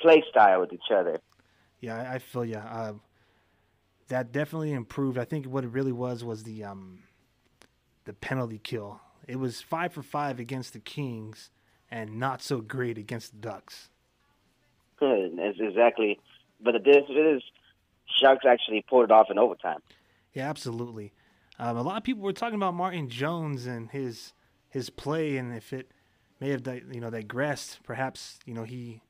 play 0.00 0.24
style 0.30 0.60
with 0.60 0.72
each 0.72 0.90
other. 0.90 1.20
Yeah, 1.80 2.10
I, 2.10 2.18
feel 2.18 2.46
you. 2.46 2.56
Uh, 2.56 2.94
that 4.08 4.32
definitely 4.32 4.72
improved. 4.72 5.18
I 5.18 5.26
think 5.26 5.44
what 5.44 5.64
it 5.64 5.68
really 5.68 5.92
was 5.92 6.24
was 6.24 6.42
the 6.42 6.64
um, 6.64 7.00
the 8.04 8.12
penalty 8.12 8.58
kill. 8.58 9.00
It 9.26 9.36
was 9.36 9.60
five 9.60 9.92
for 9.92 10.02
five 10.02 10.40
against 10.40 10.72
the 10.72 10.80
Kings, 10.80 11.50
and 11.90 12.18
not 12.18 12.42
so 12.42 12.60
great 12.60 12.98
against 12.98 13.32
the 13.32 13.38
Ducks. 13.38 13.90
Good, 14.98 15.38
exactly. 15.38 16.20
But 16.60 16.72
the 16.72 16.78
difference 16.78 17.10
is, 17.10 17.42
Sharks 18.20 18.44
actually 18.46 18.84
pulled 18.88 19.04
it 19.04 19.10
off 19.10 19.28
in 19.30 19.38
overtime. 19.38 19.80
Yeah, 20.34 20.48
absolutely. 20.48 21.12
Um, 21.58 21.76
a 21.76 21.82
lot 21.82 21.96
of 21.96 22.04
people 22.04 22.22
were 22.22 22.32
talking 22.32 22.56
about 22.56 22.74
Martin 22.74 23.08
Jones 23.08 23.66
and 23.66 23.90
his 23.90 24.32
his 24.68 24.88
play, 24.88 25.36
and 25.36 25.54
if 25.54 25.72
it 25.72 25.90
may 26.40 26.50
have 26.50 26.66
you 26.92 27.00
know 27.00 27.10
digressed, 27.10 27.82
perhaps 27.82 28.38
you 28.46 28.54
know 28.54 28.64
he 28.64 29.02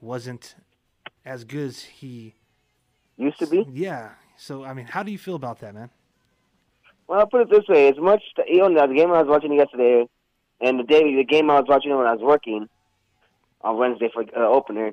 wasn't 0.00 0.54
as 1.24 1.44
good 1.44 1.68
as 1.68 1.82
he. 1.82 2.34
Used 3.16 3.38
to 3.38 3.46
be. 3.46 3.66
Yeah. 3.70 4.10
So 4.36 4.64
I 4.64 4.74
mean, 4.74 4.86
how 4.86 5.02
do 5.02 5.12
you 5.12 5.18
feel 5.18 5.36
about 5.36 5.60
that, 5.60 5.74
man? 5.74 5.90
Well, 7.06 7.20
I'll 7.20 7.26
put 7.26 7.42
it 7.42 7.50
this 7.50 7.68
way: 7.68 7.88
as 7.88 7.98
much 7.98 8.22
you 8.46 8.68
know, 8.68 8.86
the 8.86 8.94
game 8.94 9.10
I 9.10 9.22
was 9.22 9.28
watching 9.28 9.52
yesterday, 9.52 10.08
and 10.60 10.78
the 10.78 10.84
day 10.84 11.14
the 11.14 11.24
game 11.24 11.50
I 11.50 11.60
was 11.60 11.68
watching 11.68 11.94
when 11.96 12.06
I 12.06 12.12
was 12.12 12.22
working 12.22 12.68
on 13.62 13.78
Wednesday 13.78 14.10
for 14.12 14.24
uh, 14.36 14.48
opener, 14.48 14.92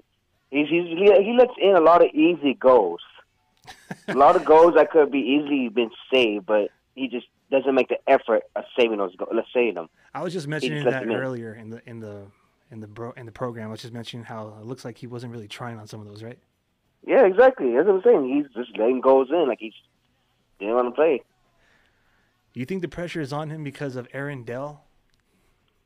he's, 0.52 0.68
he's 0.70 0.86
he, 0.88 1.24
he 1.24 1.36
lets 1.38 1.54
in 1.60 1.76
a 1.76 1.82
lot 1.82 2.04
of 2.04 2.10
easy 2.14 2.54
goals. 2.54 3.02
a 4.08 4.16
lot 4.16 4.36
of 4.36 4.46
goals 4.46 4.74
that 4.76 4.92
could 4.92 5.12
be 5.12 5.20
easily 5.20 5.70
been 5.70 5.92
saved, 6.12 6.46
but 6.46 6.70
he 6.96 7.08
just 7.08 7.28
doesn't 7.52 7.76
make 7.76 7.90
the 7.90 8.00
effort 8.08 8.44
of 8.56 8.64
saving 8.78 8.98
those 8.98 9.16
goals. 9.16 9.32
Let's 9.34 9.48
save 9.54 9.76
them. 9.76 9.90
I 10.14 10.24
was 10.24 10.34
just 10.34 10.48
mentioning 10.48 10.84
that 10.86 11.04
him 11.04 11.12
in. 11.12 11.18
earlier 11.18 11.54
in 11.54 11.70
the 11.70 11.82
in 11.88 12.00
the 12.00 12.24
in 12.72 12.80
the 12.80 12.88
bro 12.88 13.12
in 13.12 13.26
the 13.26 13.32
program. 13.32 13.68
I 13.68 13.72
was 13.72 13.82
just 13.82 13.94
mentioning 13.94 14.26
how 14.26 14.56
it 14.60 14.66
looks 14.66 14.86
like 14.86 14.98
he 14.98 15.08
wasn't 15.08 15.32
really 15.32 15.48
trying 15.48 15.80
on 15.80 15.88
some 15.88 16.02
of 16.02 16.08
those, 16.08 16.24
right? 16.24 16.40
Yeah, 17.06 17.26
exactly. 17.26 17.74
That's 17.74 17.88
what 17.88 17.96
I'm 17.96 18.02
saying. 18.04 18.36
He's 18.36 18.66
just 18.66 18.78
letting 18.78 19.02
goals 19.02 19.30
in, 19.30 19.48
like 19.48 19.60
he's 19.60 19.74
didn't 20.60 20.76
want 20.76 20.88
to 20.88 20.92
play. 20.92 21.22
Do 22.54 22.60
you 22.60 22.66
think 22.66 22.82
the 22.82 22.88
pressure 22.88 23.22
is 23.22 23.32
on 23.32 23.50
him 23.50 23.64
because 23.64 23.96
of 23.96 24.08
Aaron 24.14 24.44
Dell? 24.44 24.84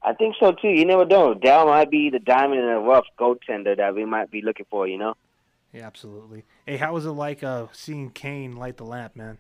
I 0.02 0.14
think 0.14 0.36
so 0.40 0.52
too. 0.52 0.70
You 0.70 0.86
never 0.86 1.06
know. 1.06 1.34
Dell 1.34 1.66
might 1.66 1.90
be 1.90 2.10
the 2.10 2.20
diamond 2.20 2.62
in 2.62 2.68
the 2.68 2.80
rough 2.80 3.06
goaltender 3.18 3.78
that 3.78 3.96
we 3.96 4.06
might 4.06 4.32
be 4.32 4.42
looking 4.42 4.66
for. 4.70 4.88
You 4.88 4.98
know. 4.98 5.14
Yeah, 5.72 5.88
absolutely. 5.88 6.44
Hey, 6.66 6.78
how 6.78 6.94
was 6.94 7.06
it 7.06 7.12
like 7.12 7.44
uh, 7.44 7.68
seeing 7.72 8.12
Kane 8.12 8.56
light 8.56 8.78
the 8.78 8.86
lamp, 8.86 9.16
man? 9.16 9.40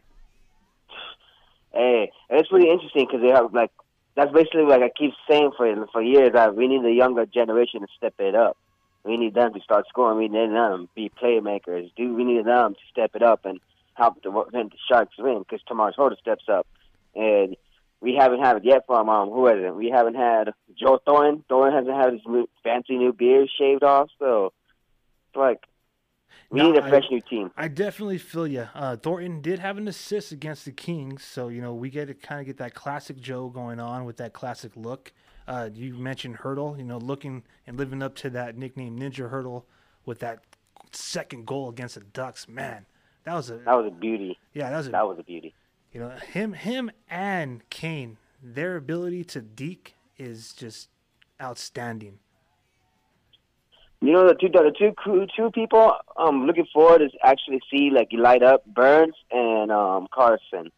Hey, 1.71 2.11
it's 2.29 2.49
pretty 2.49 2.69
interesting 2.69 3.05
because 3.05 3.21
they 3.21 3.29
have 3.29 3.53
like 3.53 3.71
that's 4.15 4.31
basically 4.31 4.63
like 4.63 4.81
I 4.81 4.89
keep 4.89 5.13
saying 5.29 5.51
for 5.57 5.87
for 5.91 6.01
years 6.01 6.31
that 6.33 6.55
we 6.55 6.67
need 6.67 6.83
the 6.83 6.91
younger 6.91 7.25
generation 7.25 7.81
to 7.81 7.87
step 7.97 8.15
it 8.19 8.35
up. 8.35 8.57
We 9.03 9.17
need 9.17 9.33
them 9.33 9.53
to 9.53 9.59
start 9.59 9.85
scoring. 9.89 10.17
We 10.17 10.27
need 10.27 10.51
them 10.51 10.87
to 10.87 10.89
be 10.95 11.11
playmakers. 11.21 11.91
Do 11.95 12.13
we 12.13 12.23
need 12.23 12.45
them 12.45 12.73
to 12.73 12.79
step 12.91 13.11
it 13.15 13.21
up 13.21 13.45
and 13.45 13.59
help 13.95 14.21
the 14.23 14.31
the 14.51 14.69
Sharks 14.89 15.15
win 15.17 15.39
because 15.39 15.61
tomorrow's 15.67 15.95
Hoda 15.95 16.17
steps 16.19 16.45
up, 16.47 16.67
and 17.15 17.55
we 18.01 18.15
haven't 18.15 18.41
had 18.41 18.57
it 18.57 18.65
yet 18.65 18.83
from 18.87 19.09
um 19.09 19.29
who 19.29 19.47
is 19.47 19.63
it? 19.63 19.75
We 19.75 19.89
haven't 19.89 20.15
had 20.15 20.53
Joe 20.77 20.99
Thornton. 21.05 21.43
Thornton 21.49 21.77
hasn't 21.85 21.95
had 22.03 22.13
his 22.13 22.21
new, 22.27 22.47
fancy 22.63 22.97
new 22.97 23.13
beard 23.13 23.49
shaved 23.57 23.83
off, 23.83 24.09
so 24.19 24.53
it's 25.29 25.37
like 25.37 25.61
we 26.49 26.59
No, 26.59 26.63
need 26.63 26.77
a 26.77 26.83
fresh 26.83 27.05
new 27.11 27.21
team. 27.21 27.51
I 27.57 27.67
definitely 27.67 28.17
feel 28.17 28.47
you. 28.47 28.67
Uh, 28.73 28.95
Thornton 28.97 29.41
did 29.41 29.59
have 29.59 29.77
an 29.77 29.87
assist 29.87 30.31
against 30.31 30.65
the 30.65 30.71
Kings, 30.71 31.23
so 31.23 31.49
you 31.49 31.61
know 31.61 31.73
we 31.73 31.89
get 31.89 32.07
to 32.07 32.13
kind 32.15 32.39
of 32.41 32.47
get 32.47 32.57
that 32.57 32.73
classic 32.73 33.19
Joe 33.19 33.49
going 33.49 33.79
on 33.79 34.05
with 34.05 34.17
that 34.17 34.33
classic 34.33 34.71
look. 34.75 35.13
Uh, 35.47 35.69
you 35.73 35.93
mentioned 35.95 36.39
Hertl, 36.39 36.77
you 36.77 36.83
know, 36.85 36.97
looking 36.97 37.43
and 37.67 37.77
living 37.77 38.01
up 38.01 38.15
to 38.17 38.29
that 38.31 38.57
nickname 38.57 38.97
Ninja 38.99 39.29
Hertl 39.31 39.63
with 40.05 40.19
that 40.19 40.43
second 40.91 41.45
goal 41.45 41.69
against 41.69 41.95
the 41.95 42.01
Ducks. 42.01 42.47
Man, 42.47 42.85
that 43.25 43.33
was 43.35 43.49
a 43.51 43.61
That 43.65 43.75
was 43.75 43.87
a 43.87 43.91
beauty. 43.91 44.37
yeah, 44.53 44.69
that 44.69 44.77
was 44.77 44.87
a 44.87 44.91
That 44.91 45.07
was 45.07 45.19
a 45.19 45.23
beauty. 45.23 45.53
You 45.93 45.99
know 45.99 46.09
him 46.09 46.53
him 46.53 46.91
and 47.09 47.67
Kane, 47.69 48.17
their 48.41 48.75
ability 48.75 49.23
to 49.25 49.41
deke 49.41 49.95
is 50.17 50.51
just 50.53 50.89
outstanding. 51.41 52.19
You 54.01 54.11
know 54.11 54.27
the 54.27 54.33
two 54.33 54.49
the 54.49 54.73
two 54.77 54.91
crew 54.93 55.27
two 55.35 55.51
people 55.51 55.95
I'm 56.17 56.45
looking 56.45 56.67
forward 56.73 57.01
is 57.01 57.11
actually 57.23 57.61
see 57.71 57.89
like 57.91 58.07
you 58.11 58.19
light 58.19 58.43
up 58.43 58.65
Burns 58.65 59.15
and 59.31 59.71
um 59.71 60.07
Carson. 60.11 60.71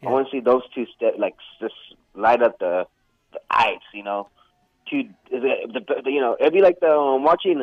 Yeah. 0.00 0.08
I 0.08 0.12
want 0.12 0.28
to 0.28 0.30
see 0.30 0.40
those 0.40 0.62
two 0.74 0.86
step 0.96 1.14
like 1.18 1.34
just 1.60 1.74
light 2.14 2.42
up 2.42 2.58
the 2.58 2.86
the 3.32 3.40
ice. 3.50 3.80
You 3.92 4.04
know, 4.04 4.28
two 4.88 5.08
the, 5.30 5.82
the 6.04 6.10
you 6.10 6.20
know 6.20 6.36
it'd 6.38 6.52
be 6.52 6.62
like 6.62 6.80
the 6.80 6.90
um, 6.90 7.24
watching. 7.24 7.58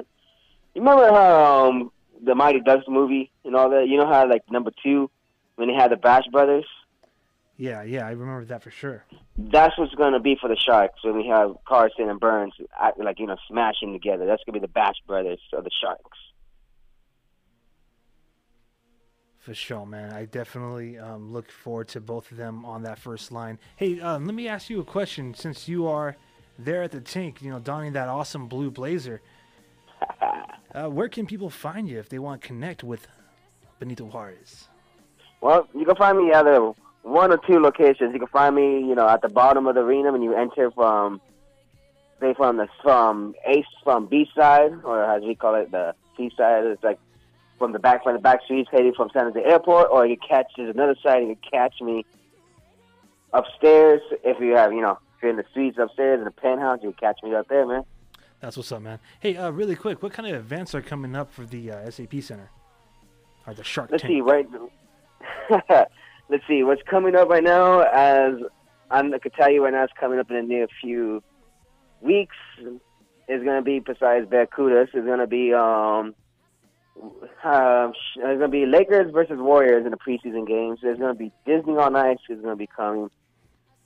You 0.75 0.81
remember 0.81 1.11
how 1.11 1.69
um, 1.69 1.91
the 2.23 2.35
Mighty 2.35 2.59
Ducks 2.59 2.85
movie 2.87 3.31
and 3.43 3.55
all 3.55 3.69
that? 3.71 3.87
You 3.87 3.97
know 3.97 4.07
how 4.07 4.29
like 4.29 4.43
number 4.51 4.71
two 4.83 5.09
when 5.59 5.67
they 5.67 5.75
had 5.75 5.91
the 5.91 5.97
Bash 5.97 6.25
Brothers. 6.31 6.65
Yeah, 7.57 7.83
yeah, 7.83 8.07
I 8.07 8.11
remember 8.11 8.45
that 8.45 8.63
for 8.63 8.71
sure. 8.71 9.03
That's 9.37 9.77
what's 9.77 9.93
going 9.93 10.13
to 10.13 10.21
be 10.21 10.37
for 10.39 10.47
the 10.47 10.55
Sharks 10.55 11.03
when 11.03 11.17
we 11.17 11.27
have 11.27 11.57
Carson 11.67 12.09
and 12.09 12.17
Burns 12.17 12.53
like 12.97 13.19
you 13.19 13.27
know 13.27 13.35
smashing 13.49 13.91
together. 13.91 14.25
That's 14.25 14.41
going 14.45 14.53
to 14.53 14.59
be 14.61 14.65
the 14.65 14.71
Bash 14.71 14.95
Brothers 15.05 15.41
of 15.51 15.65
the 15.65 15.69
Sharks. 15.81 16.17
For 19.39 19.53
sure, 19.53 19.85
man. 19.85 20.13
I 20.13 20.25
definitely 20.25 20.97
um, 20.97 21.33
look 21.33 21.51
forward 21.51 21.89
to 21.89 21.99
both 21.99 22.31
of 22.31 22.37
them 22.37 22.63
on 22.63 22.83
that 22.83 22.97
first 22.97 23.29
line. 23.29 23.59
Hey, 23.75 23.99
um, 23.99 24.25
let 24.25 24.35
me 24.35 24.47
ask 24.47 24.69
you 24.69 24.79
a 24.79 24.85
question. 24.85 25.33
Since 25.33 25.67
you 25.67 25.87
are 25.87 26.15
there 26.57 26.83
at 26.83 26.91
the 26.91 27.01
tank, 27.01 27.41
you 27.41 27.51
know, 27.51 27.59
donning 27.59 27.91
that 27.93 28.07
awesome 28.07 28.47
blue 28.47 28.71
blazer, 28.71 29.21
uh, 30.73 30.87
where 30.87 31.09
can 31.09 31.25
people 31.25 31.49
find 31.49 31.89
you 31.89 31.99
if 31.99 32.07
they 32.07 32.19
want 32.19 32.41
to 32.41 32.47
connect 32.47 32.81
with 32.85 33.07
Benito 33.79 34.05
Juarez? 34.05 34.68
Well, 35.41 35.67
you 35.73 35.85
can 35.85 35.95
find 35.95 36.17
me 36.17 36.31
either 36.33 36.73
one 37.03 37.31
or 37.31 37.37
two 37.37 37.59
locations. 37.59 38.13
You 38.13 38.19
can 38.19 38.27
find 38.27 38.55
me, 38.55 38.79
you 38.79 38.95
know, 38.95 39.07
at 39.07 39.21
the 39.21 39.29
bottom 39.29 39.67
of 39.67 39.75
the 39.75 39.81
arena 39.81 40.11
when 40.11 40.21
you 40.21 40.33
enter 40.35 40.69
from, 40.71 41.21
say, 42.19 42.33
from 42.33 42.57
the 42.57 42.67
from 42.83 43.35
Ace 43.45 43.65
from 43.83 44.07
B 44.07 44.29
side, 44.35 44.71
or 44.83 45.03
as 45.03 45.23
we 45.23 45.35
call 45.35 45.55
it, 45.55 45.71
the 45.71 45.95
C 46.17 46.31
side. 46.35 46.65
It's 46.65 46.83
like 46.83 46.99
from 47.57 47.71
the 47.71 47.79
back 47.79 48.03
from 48.03 48.13
the 48.13 48.19
back 48.19 48.43
streets 48.43 48.69
heading 48.71 48.93
from 48.93 49.09
San 49.13 49.31
Jose 49.31 49.43
Airport, 49.43 49.87
or 49.91 50.05
you 50.05 50.17
catch 50.17 50.47
there's 50.57 50.73
another 50.73 50.95
side. 51.01 51.21
You 51.21 51.35
can 51.35 51.51
catch 51.51 51.81
me 51.81 52.05
upstairs 53.33 54.01
if 54.23 54.39
you 54.39 54.55
have, 54.55 54.73
you 54.73 54.81
know, 54.81 54.99
if 55.15 55.23
you're 55.23 55.31
in 55.31 55.37
the 55.37 55.45
suites 55.53 55.77
upstairs 55.77 56.19
in 56.19 56.25
the 56.25 56.31
penthouse. 56.31 56.79
You 56.83 56.91
can 56.91 57.13
catch 57.13 57.23
me 57.23 57.33
up 57.33 57.47
there, 57.47 57.65
man. 57.65 57.83
That's 58.39 58.55
what's 58.55 58.71
up, 58.71 58.81
man. 58.81 58.99
Hey, 59.19 59.35
uh, 59.35 59.51
really 59.51 59.75
quick, 59.75 60.01
what 60.01 60.13
kind 60.13 60.27
of 60.27 60.35
events 60.35 60.73
are 60.73 60.81
coming 60.81 61.15
up 61.15 61.31
for 61.31 61.45
the 61.45 61.71
uh, 61.71 61.91
SAP 61.91 62.21
Center? 62.21 62.49
Or 63.45 63.53
the 63.53 63.63
Shark 63.63 63.91
Let's 63.91 64.03
Tank? 64.03 64.11
see, 64.13 64.21
right. 64.21 64.47
Let's 66.29 66.43
see 66.47 66.63
what's 66.63 66.81
coming 66.83 67.15
up 67.15 67.29
right 67.29 67.43
now. 67.43 67.81
As 67.81 68.33
I'm, 68.91 69.13
I 69.13 69.19
could 69.19 69.33
tell 69.33 69.51
you 69.51 69.63
right 69.63 69.73
now, 69.73 69.83
it's 69.83 69.93
coming 69.99 70.19
up 70.19 70.29
in 70.29 70.35
the 70.35 70.43
near 70.43 70.67
few 70.81 71.23
weeks. 72.01 72.35
Is 72.59 73.43
going 73.43 73.57
to 73.57 73.61
be 73.61 73.79
besides 73.79 74.27
Barracudas. 74.27 74.87
Is 74.95 75.05
going 75.05 75.19
to 75.19 75.27
be 75.27 75.53
um, 75.53 76.15
uh, 77.43 77.91
there's 78.15 78.37
going 78.39 78.39
to 78.39 78.47
be 78.47 78.65
Lakers 78.65 79.11
versus 79.11 79.37
Warriors 79.37 79.85
in 79.85 79.91
the 79.91 79.97
preseason 79.97 80.47
games. 80.47 80.79
There's 80.81 80.97
going 80.97 81.13
to 81.13 81.17
be 81.19 81.31
Disney 81.45 81.77
on 81.77 81.95
Ice 81.95 82.17
is 82.29 82.41
going 82.41 82.53
to 82.53 82.55
be 82.55 82.67
coming. 82.67 83.09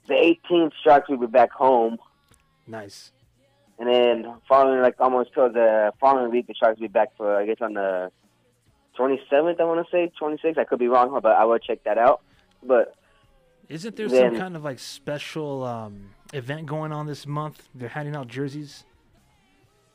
The 0.08 0.14
18th 0.50 0.72
Sharks 0.84 1.10
will 1.10 1.18
be 1.18 1.28
back 1.28 1.52
home, 1.52 1.98
Nice. 2.68 3.12
and 3.80 3.88
then 3.88 4.34
following 4.50 4.82
like 4.82 4.96
almost 5.00 5.34
till 5.34 5.52
the 5.52 5.92
following 6.00 6.32
week, 6.32 6.48
the 6.48 6.54
Sharks 6.56 6.80
will 6.80 6.88
be 6.88 6.92
back 6.92 7.10
for 7.16 7.36
I 7.38 7.46
guess 7.46 7.58
on 7.62 7.74
the 7.74 8.12
27th. 8.98 9.60
I 9.60 9.64
want 9.64 9.86
to 9.86 9.92
say 9.92 10.12
26th. 10.22 10.58
I 10.58 10.64
could 10.64 10.80
be 10.80 10.88
wrong, 10.88 11.18
but 11.22 11.32
I 11.36 11.46
will 11.46 11.58
check 11.60 11.84
that 11.86 11.98
out. 11.98 12.22
But 12.62 12.96
Isn't 13.70 13.96
there 13.96 14.08
Then- 14.08 14.32
some 14.32 14.40
kind 14.40 14.56
of 14.56 14.64
like 14.64 14.80
special 14.80 15.64
um, 15.64 16.12
event 16.34 16.66
going 16.66 16.92
on 16.92 17.08
this 17.08 17.26
month? 17.26 17.68
They're 17.76 17.90
handing 17.90 18.16
out 18.16 18.28
jerseys. 18.28 18.84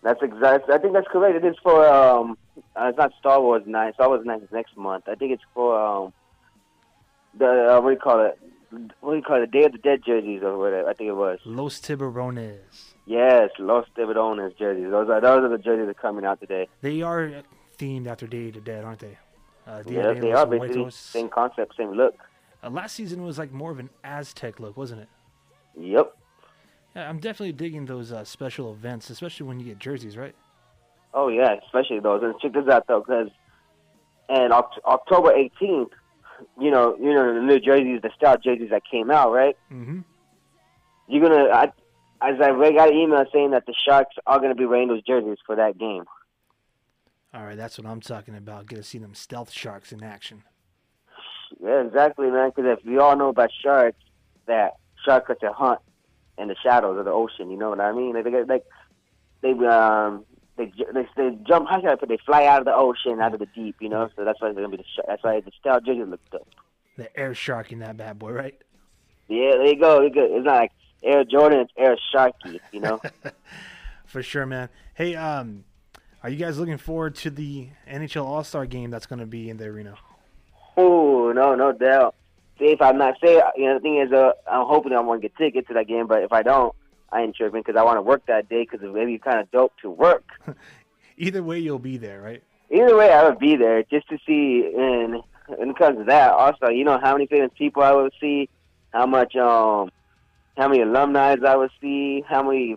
That's 0.02 0.22
exact. 0.22 0.70
I 0.70 0.78
think 0.78 0.92
that's 0.94 1.08
correct. 1.08 1.36
It 1.42 1.44
is 1.46 1.56
for 1.62 1.86
um, 1.86 2.38
uh, 2.76 2.86
it's 2.86 2.98
not 2.98 3.12
Star 3.18 3.40
Wars 3.40 3.64
night. 3.66 3.94
Star 3.94 4.08
Wars 4.08 4.24
night 4.24 4.42
is 4.42 4.48
next 4.52 4.76
month. 4.76 5.04
I 5.08 5.16
think 5.16 5.32
it's 5.32 5.42
for 5.52 5.78
um, 5.78 6.12
the 7.36 7.46
uh, 7.76 7.80
what 7.80 7.90
do 7.90 7.94
you 7.94 8.00
call 8.00 8.24
it? 8.24 8.38
What 9.00 9.12
do 9.12 9.16
you 9.16 9.22
call 9.22 9.42
it? 9.42 9.50
Day 9.50 9.64
of 9.64 9.72
the 9.72 9.78
Dead 9.78 10.02
jerseys 10.06 10.42
or 10.42 10.56
whatever. 10.56 10.88
I 10.88 10.92
think 10.94 11.08
it 11.08 11.14
was. 11.16 11.40
Los 11.44 11.80
Tiburones. 11.80 12.58
Yes, 13.06 13.50
Los 13.58 13.86
Tiburones 13.96 14.56
jerseys. 14.56 14.88
Those 14.90 15.08
are 15.08 15.20
those 15.20 15.42
are 15.42 15.48
the 15.48 15.58
jerseys 15.58 15.86
that 15.86 15.90
are 15.90 15.94
coming 16.00 16.24
out 16.24 16.38
today. 16.40 16.68
They 16.80 17.02
are 17.02 17.42
themed 17.78 18.06
after 18.06 18.26
Day 18.26 18.48
of 18.48 18.54
the 18.54 18.60
Dead, 18.60 18.84
aren't 18.84 19.00
they? 19.00 19.16
Uh, 19.66 19.82
Yeah, 19.86 20.12
they 20.12 20.32
are 20.32 20.46
basically 20.46 20.76
Muertos. 20.78 20.94
same 20.94 21.28
concept, 21.28 21.76
same 21.76 21.92
look. 21.92 22.14
Uh, 22.62 22.70
last 22.70 22.94
season 22.94 23.22
was 23.22 23.38
like 23.38 23.52
more 23.52 23.70
of 23.70 23.78
an 23.78 23.90
Aztec 24.02 24.58
look, 24.60 24.76
wasn't 24.76 25.02
it? 25.02 25.08
Yep. 25.78 26.14
Yeah, 26.96 27.08
I'm 27.08 27.18
definitely 27.18 27.52
digging 27.52 27.86
those 27.86 28.10
uh, 28.12 28.24
special 28.24 28.72
events, 28.72 29.10
especially 29.10 29.46
when 29.46 29.60
you 29.60 29.66
get 29.66 29.78
jerseys, 29.78 30.16
right? 30.16 30.34
Oh 31.14 31.28
yeah, 31.28 31.54
especially 31.64 32.00
those. 32.00 32.22
And 32.22 32.34
check 32.40 32.52
this 32.52 32.68
out 32.68 32.86
though, 32.86 33.00
because 33.00 33.28
and 34.28 34.52
Oct- 34.52 34.82
October 34.84 35.32
18th, 35.32 35.90
you 36.60 36.70
know, 36.70 36.96
you 37.00 37.14
know 37.14 37.34
the 37.34 37.40
new 37.40 37.60
jerseys, 37.60 38.00
the 38.02 38.10
style 38.16 38.36
jerseys 38.38 38.70
that 38.70 38.82
came 38.90 39.10
out, 39.10 39.32
right? 39.32 39.56
Mm-hmm. 39.72 40.00
You're 41.08 41.22
gonna, 41.28 41.48
I, 41.50 41.64
as 42.20 42.40
I 42.42 42.50
read, 42.50 42.74
got 42.74 42.88
an 42.90 42.96
email 42.96 43.24
saying 43.32 43.52
that 43.52 43.64
the 43.66 43.74
Sharks 43.86 44.16
are 44.26 44.40
gonna 44.40 44.54
be 44.54 44.66
wearing 44.66 44.88
those 44.88 45.02
jerseys 45.02 45.38
for 45.46 45.56
that 45.56 45.78
game. 45.78 46.04
All 47.34 47.44
right, 47.44 47.56
that's 47.56 47.78
what 47.78 47.86
I'm 47.86 48.00
talking 48.00 48.34
about. 48.36 48.66
Get 48.66 48.76
to 48.76 48.82
see 48.82 48.98
them 48.98 49.14
stealth 49.14 49.50
sharks 49.50 49.92
in 49.92 50.02
action. 50.02 50.42
Yeah, 51.62 51.82
exactly, 51.82 52.30
man. 52.30 52.50
Because 52.54 52.78
if 52.78 52.84
we 52.86 52.98
all 52.98 53.16
know 53.16 53.28
about 53.28 53.50
sharks, 53.62 53.98
that 54.46 54.76
sharks 55.04 55.28
like 55.28 55.40
to 55.40 55.52
hunt 55.52 55.80
in 56.38 56.48
the 56.48 56.56
shadows 56.62 56.98
of 56.98 57.04
the 57.04 57.10
ocean. 57.12 57.50
You 57.50 57.58
know 57.58 57.70
what 57.70 57.80
I 57.80 57.92
mean? 57.92 58.14
Like, 58.14 58.24
they 58.24 58.30
get- 58.30 58.48
like 58.48 58.64
they 59.40 59.50
um 59.66 60.24
they 60.56 60.72
they, 60.92 61.06
they 61.16 61.38
jump. 61.46 61.68
How 61.68 61.80
should 61.80 61.90
I 61.90 61.94
put? 61.96 62.08
They 62.08 62.18
fly 62.24 62.46
out 62.46 62.60
of 62.60 62.64
the 62.64 62.74
ocean, 62.74 63.20
out 63.20 63.34
of 63.34 63.40
the 63.40 63.46
deep. 63.46 63.76
You 63.80 63.88
know, 63.88 64.08
so 64.16 64.24
that's 64.24 64.40
why 64.40 64.48
they're 64.52 64.62
gonna 64.64 64.76
be 64.76 64.78
the. 64.78 64.84
Shark. 64.94 65.06
That's 65.06 65.22
why 65.22 65.40
the 65.40 65.52
stealth 65.60 65.84
jerseys 65.84 66.06
look 66.08 66.20
dope. 66.30 66.48
The 66.96 67.16
air 67.16 67.34
shark 67.34 67.70
in 67.72 67.78
that 67.80 67.96
bad 67.96 68.18
boy, 68.18 68.32
right? 68.32 68.60
Yeah, 69.28 69.50
there 69.52 69.66
you 69.66 69.78
go. 69.78 69.96
There 69.96 70.04
you 70.08 70.14
go. 70.14 70.36
It's 70.36 70.44
not 70.44 70.56
like 70.56 70.72
Air 71.04 71.22
Jordan, 71.24 71.60
it's 71.60 71.72
Air 71.76 71.96
Sharky. 72.12 72.58
You 72.72 72.80
know. 72.80 73.00
For 74.06 74.22
sure, 74.22 74.46
man. 74.46 74.68
Hey, 74.94 75.14
um, 75.14 75.64
are 76.22 76.30
you 76.30 76.36
guys 76.36 76.58
looking 76.58 76.78
forward 76.78 77.14
to 77.16 77.30
the 77.30 77.68
NHL 77.88 78.24
All 78.24 78.44
Star 78.44 78.66
game 78.66 78.90
that's 78.90 79.06
going 79.06 79.20
to 79.20 79.26
be 79.26 79.50
in 79.50 79.56
the 79.56 79.66
arena? 79.66 79.96
Oh 80.76 81.32
no, 81.32 81.54
no 81.54 81.72
doubt. 81.72 82.14
See, 82.58 82.66
if 82.66 82.82
I'm 82.82 82.98
not 82.98 83.14
say, 83.22 83.40
you 83.56 83.66
know, 83.66 83.74
the 83.74 83.80
thing 83.80 83.98
is, 83.98 84.12
uh, 84.12 84.32
I'm 84.50 84.66
hoping 84.66 84.92
I 84.92 85.00
want 85.00 85.22
to 85.22 85.28
get 85.28 85.36
tickets 85.36 85.68
to 85.68 85.74
that 85.74 85.86
game. 85.86 86.06
But 86.06 86.22
if 86.22 86.32
I 86.32 86.42
don't, 86.42 86.74
I 87.12 87.22
ain't 87.22 87.36
tripping 87.36 87.60
because 87.60 87.76
I 87.76 87.84
want 87.84 87.96
to 87.96 88.02
work 88.02 88.26
that 88.26 88.48
day 88.48 88.66
because 88.68 88.82
it 88.82 88.92
may 88.92 89.06
be 89.06 89.18
kind 89.18 89.38
of 89.38 89.50
dope 89.50 89.72
to 89.82 89.90
work. 89.90 90.24
Either 91.16 91.42
way, 91.42 91.58
you'll 91.58 91.78
be 91.78 91.96
there, 91.96 92.20
right? 92.20 92.42
either 92.70 92.96
way, 92.96 93.10
I 93.10 93.28
would 93.28 93.38
be 93.38 93.56
there 93.56 93.82
just 93.84 94.08
to 94.08 94.18
see. 94.26 94.72
And 94.76 95.22
and 95.58 95.74
because 95.74 95.98
of 95.98 96.06
that, 96.06 96.32
also, 96.32 96.68
you 96.68 96.84
know 96.84 96.98
how 96.98 97.12
many 97.14 97.26
famous 97.26 97.50
people 97.56 97.82
I 97.82 97.92
would 97.92 98.12
see, 98.20 98.48
how 98.92 99.06
much 99.06 99.34
um, 99.36 99.90
how 100.56 100.68
many 100.68 100.82
alumni 100.82 101.36
I 101.44 101.56
would 101.56 101.70
see, 101.80 102.22
how 102.28 102.42
many, 102.42 102.76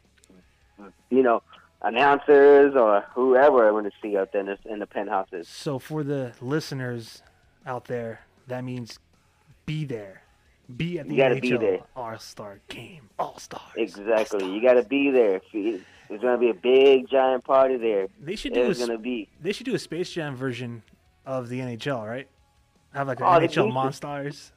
you 1.09 1.23
know, 1.23 1.43
announcers 1.83 2.75
or 2.75 3.01
whoever 3.13 3.67
I 3.67 3.71
want 3.71 3.85
to 3.87 3.91
see 4.01 4.17
out 4.17 4.31
there 4.31 4.41
in 4.41 4.47
the, 4.47 4.57
in 4.71 4.79
the 4.79 4.87
penthouses. 4.87 5.47
So 5.47 5.79
for 5.79 6.03
the 6.03 6.33
listeners 6.41 7.21
out 7.65 7.85
there, 7.85 8.21
that 8.47 8.63
means 8.63 8.99
be 9.65 9.85
there. 9.85 10.21
Be 10.77 10.99
at 10.99 11.07
the 11.07 11.15
You 11.15 11.17
gotta 11.21 11.39
be 11.41 11.51
there. 11.51 11.77
NHL 11.79 11.85
All 11.95 12.17
Star 12.19 12.59
Game. 12.69 13.09
All 13.19 13.37
Stars. 13.39 13.61
Exactly, 13.75 14.49
you 14.53 14.61
got 14.61 14.73
to 14.75 14.83
be 14.83 15.09
there. 15.11 15.41
There's 15.51 16.21
gonna 16.21 16.37
be 16.37 16.49
a 16.49 16.53
big 16.53 17.09
giant 17.09 17.43
party 17.43 17.75
there. 17.77 18.07
They 18.21 18.35
should 18.37 18.53
do 18.53 18.69
a, 18.69 18.73
gonna 18.75 18.97
be. 18.97 19.27
they 19.41 19.51
should 19.51 19.65
do 19.65 19.75
a 19.75 19.79
Space 19.79 20.11
Jam 20.11 20.35
version 20.35 20.81
of 21.25 21.49
the 21.49 21.59
NHL, 21.59 22.07
right? 22.07 22.27
Have 22.93 23.07
like 23.07 23.19
an 23.19 23.25
Oh, 23.25 23.29
NHL. 23.31 23.71
Monstars. 23.71 24.51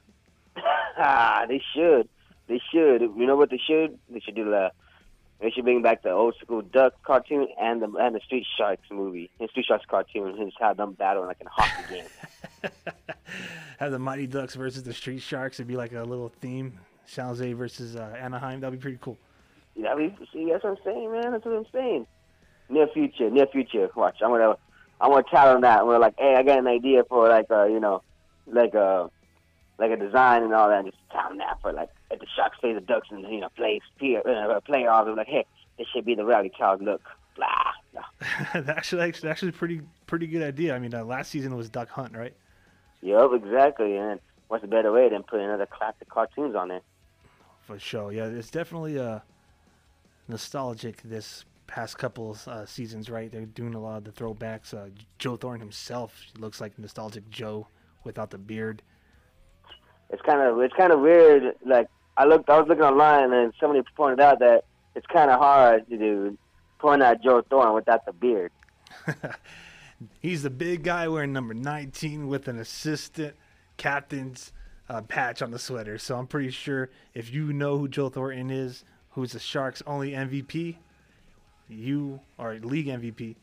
Ah, 0.96 1.44
they 1.48 1.60
should. 1.74 2.08
They 2.46 2.60
should. 2.72 3.00
You 3.02 3.26
know 3.26 3.34
what 3.34 3.50
they 3.50 3.58
should? 3.66 3.98
They 4.08 4.20
should 4.20 4.36
do 4.36 4.44
the. 4.44 4.70
They 5.40 5.50
should 5.50 5.64
bring 5.64 5.82
back 5.82 6.02
the 6.02 6.10
old 6.10 6.36
school 6.40 6.62
Duck 6.62 6.94
cartoon 7.02 7.48
and 7.60 7.82
the 7.82 7.92
and 7.98 8.14
the 8.14 8.20
Street 8.20 8.46
Sharks 8.56 8.88
movie. 8.90 9.30
And 9.40 9.50
Street 9.50 9.66
Sharks 9.66 9.84
cartoon 9.86 10.28
and 10.28 10.50
just 10.50 10.60
have 10.60 10.76
them 10.76 10.92
battle 10.92 11.24
like 11.24 11.40
in 11.40 11.46
a 11.46 11.50
hockey 11.50 11.94
game. 11.94 12.04
Have 13.78 13.90
the 13.90 13.98
Mighty 13.98 14.26
Ducks 14.26 14.54
versus 14.54 14.84
the 14.84 14.94
Street 14.94 15.20
Sharks. 15.20 15.58
It'd 15.58 15.66
be 15.66 15.76
like 15.76 15.92
a 15.92 16.02
little 16.02 16.32
theme. 16.40 16.78
San 17.06 17.26
Jose 17.26 17.52
versus 17.52 17.96
uh, 17.96 18.14
Anaheim. 18.18 18.60
That'd 18.60 18.78
be 18.78 18.82
pretty 18.82 18.98
cool. 19.00 19.18
Yeah, 19.74 19.92
I 19.92 19.96
mean, 19.96 20.16
see, 20.32 20.48
that's 20.50 20.64
what 20.64 20.78
I'm 20.78 20.84
saying, 20.84 21.12
man. 21.12 21.32
That's 21.32 21.44
what 21.44 21.56
I'm 21.56 21.66
saying. 21.72 22.06
Near 22.68 22.86
future, 22.88 23.28
near 23.30 23.46
future. 23.46 23.90
Watch, 23.94 24.18
I'm 24.22 24.30
gonna, 24.30 24.56
I'm 25.00 25.10
gonna 25.10 25.24
tell 25.30 25.52
them 25.52 25.62
that. 25.62 25.86
We're 25.86 25.98
like, 25.98 26.14
hey, 26.16 26.36
I 26.36 26.42
got 26.42 26.58
an 26.58 26.66
idea 26.66 27.04
for 27.04 27.28
like 27.28 27.50
a, 27.50 27.68
you 27.70 27.80
know, 27.80 28.02
like 28.46 28.74
a, 28.74 29.10
like 29.78 29.90
a 29.90 29.96
design 29.96 30.44
and 30.44 30.54
all 30.54 30.68
that. 30.68 30.78
And 30.78 30.90
just 30.90 31.02
tell 31.10 31.28
them 31.28 31.38
that 31.38 31.60
for 31.60 31.72
like, 31.72 31.90
if 32.14 32.20
the 32.20 32.26
Sharks 32.34 32.58
play 32.58 32.72
the 32.72 32.80
Ducks 32.80 33.08
and 33.10 33.22
you 33.22 33.40
know 33.40 33.48
play 33.50 33.80
uh, 34.02 34.60
play 34.60 34.86
off. 34.86 35.06
They're 35.06 35.14
like, 35.14 35.26
hey, 35.26 35.46
this 35.78 35.86
should 35.92 36.04
be 36.04 36.14
the 36.14 36.24
rally 36.24 36.50
child 36.56 36.82
look. 36.82 37.02
Blah. 37.36 37.48
blah. 37.92 38.62
actually, 38.74 39.02
actually, 39.02 39.30
actually, 39.30 39.52
pretty 39.52 39.80
pretty 40.06 40.26
good 40.26 40.42
idea. 40.42 40.74
I 40.74 40.78
mean, 40.78 40.94
uh, 40.94 41.04
last 41.04 41.30
season 41.30 41.56
was 41.56 41.68
Duck 41.68 41.88
Hunt, 41.90 42.16
right? 42.16 42.34
Yep, 43.02 43.30
exactly. 43.34 43.96
And 43.96 44.20
what's 44.48 44.64
a 44.64 44.68
better 44.68 44.92
way 44.92 45.08
than 45.08 45.22
putting 45.24 45.46
another 45.46 45.66
classic 45.66 46.08
cartoons 46.08 46.54
on 46.54 46.68
there? 46.68 46.80
For 47.66 47.78
sure. 47.78 48.12
Yeah, 48.12 48.26
it's 48.26 48.50
definitely 48.50 48.98
uh, 48.98 49.20
nostalgic 50.28 51.02
this 51.02 51.44
past 51.66 51.98
couple 51.98 52.36
uh, 52.46 52.64
seasons, 52.66 53.10
right? 53.10 53.30
They're 53.30 53.46
doing 53.46 53.74
a 53.74 53.80
lot 53.80 53.98
of 53.98 54.04
the 54.04 54.12
throwbacks. 54.12 54.74
Uh, 54.74 54.90
Joe 55.18 55.36
Thorne 55.36 55.60
himself 55.60 56.18
looks 56.38 56.60
like 56.60 56.78
nostalgic 56.78 57.28
Joe 57.30 57.66
without 58.04 58.30
the 58.30 58.38
beard. 58.38 58.82
it's 60.10 60.22
kind 60.22 60.40
of 60.40 60.60
it's 60.60 60.74
kind 60.74 60.92
of 60.92 61.00
weird. 61.00 61.56
Like 61.64 61.88
I 62.16 62.24
looked, 62.26 62.48
I 62.48 62.58
was 62.58 62.68
looking 62.68 62.84
online, 62.84 63.32
and 63.32 63.52
somebody 63.58 63.82
pointed 63.96 64.20
out 64.20 64.38
that 64.38 64.64
it's 64.94 65.06
kind 65.06 65.30
of 65.30 65.38
hard 65.40 65.88
to 65.88 65.96
do 65.98 66.38
point 66.78 67.02
out 67.02 67.22
Joe 67.22 67.42
Thorne 67.48 67.74
without 67.74 68.04
the 68.04 68.12
beard. 68.12 68.52
He's 70.20 70.42
the 70.42 70.50
big 70.50 70.82
guy 70.82 71.08
wearing 71.08 71.32
number 71.32 71.54
19 71.54 72.28
with 72.28 72.46
an 72.46 72.58
assistant 72.58 73.34
captain's 73.76 74.52
uh, 74.88 75.00
patch 75.02 75.40
on 75.40 75.50
the 75.50 75.58
sweater. 75.58 75.98
So 75.98 76.18
I'm 76.18 76.26
pretty 76.26 76.50
sure 76.50 76.90
if 77.14 77.32
you 77.32 77.52
know 77.52 77.78
who 77.78 77.88
Joe 77.88 78.10
Thornton 78.10 78.50
is, 78.50 78.84
who's 79.10 79.32
the 79.32 79.38
Sharks' 79.38 79.82
only 79.86 80.10
MVP, 80.10 80.76
you 81.68 82.20
are 82.38 82.56
league 82.56 82.88
MVP. 82.88 83.36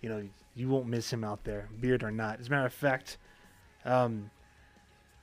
You 0.00 0.08
know 0.08 0.22
you 0.54 0.68
won't 0.68 0.86
miss 0.86 1.12
him 1.12 1.24
out 1.24 1.42
there, 1.44 1.68
beard 1.80 2.02
or 2.02 2.10
not. 2.10 2.38
As 2.38 2.46
a 2.46 2.50
matter 2.50 2.66
of 2.66 2.72
fact, 2.72 3.18
um, 3.84 4.30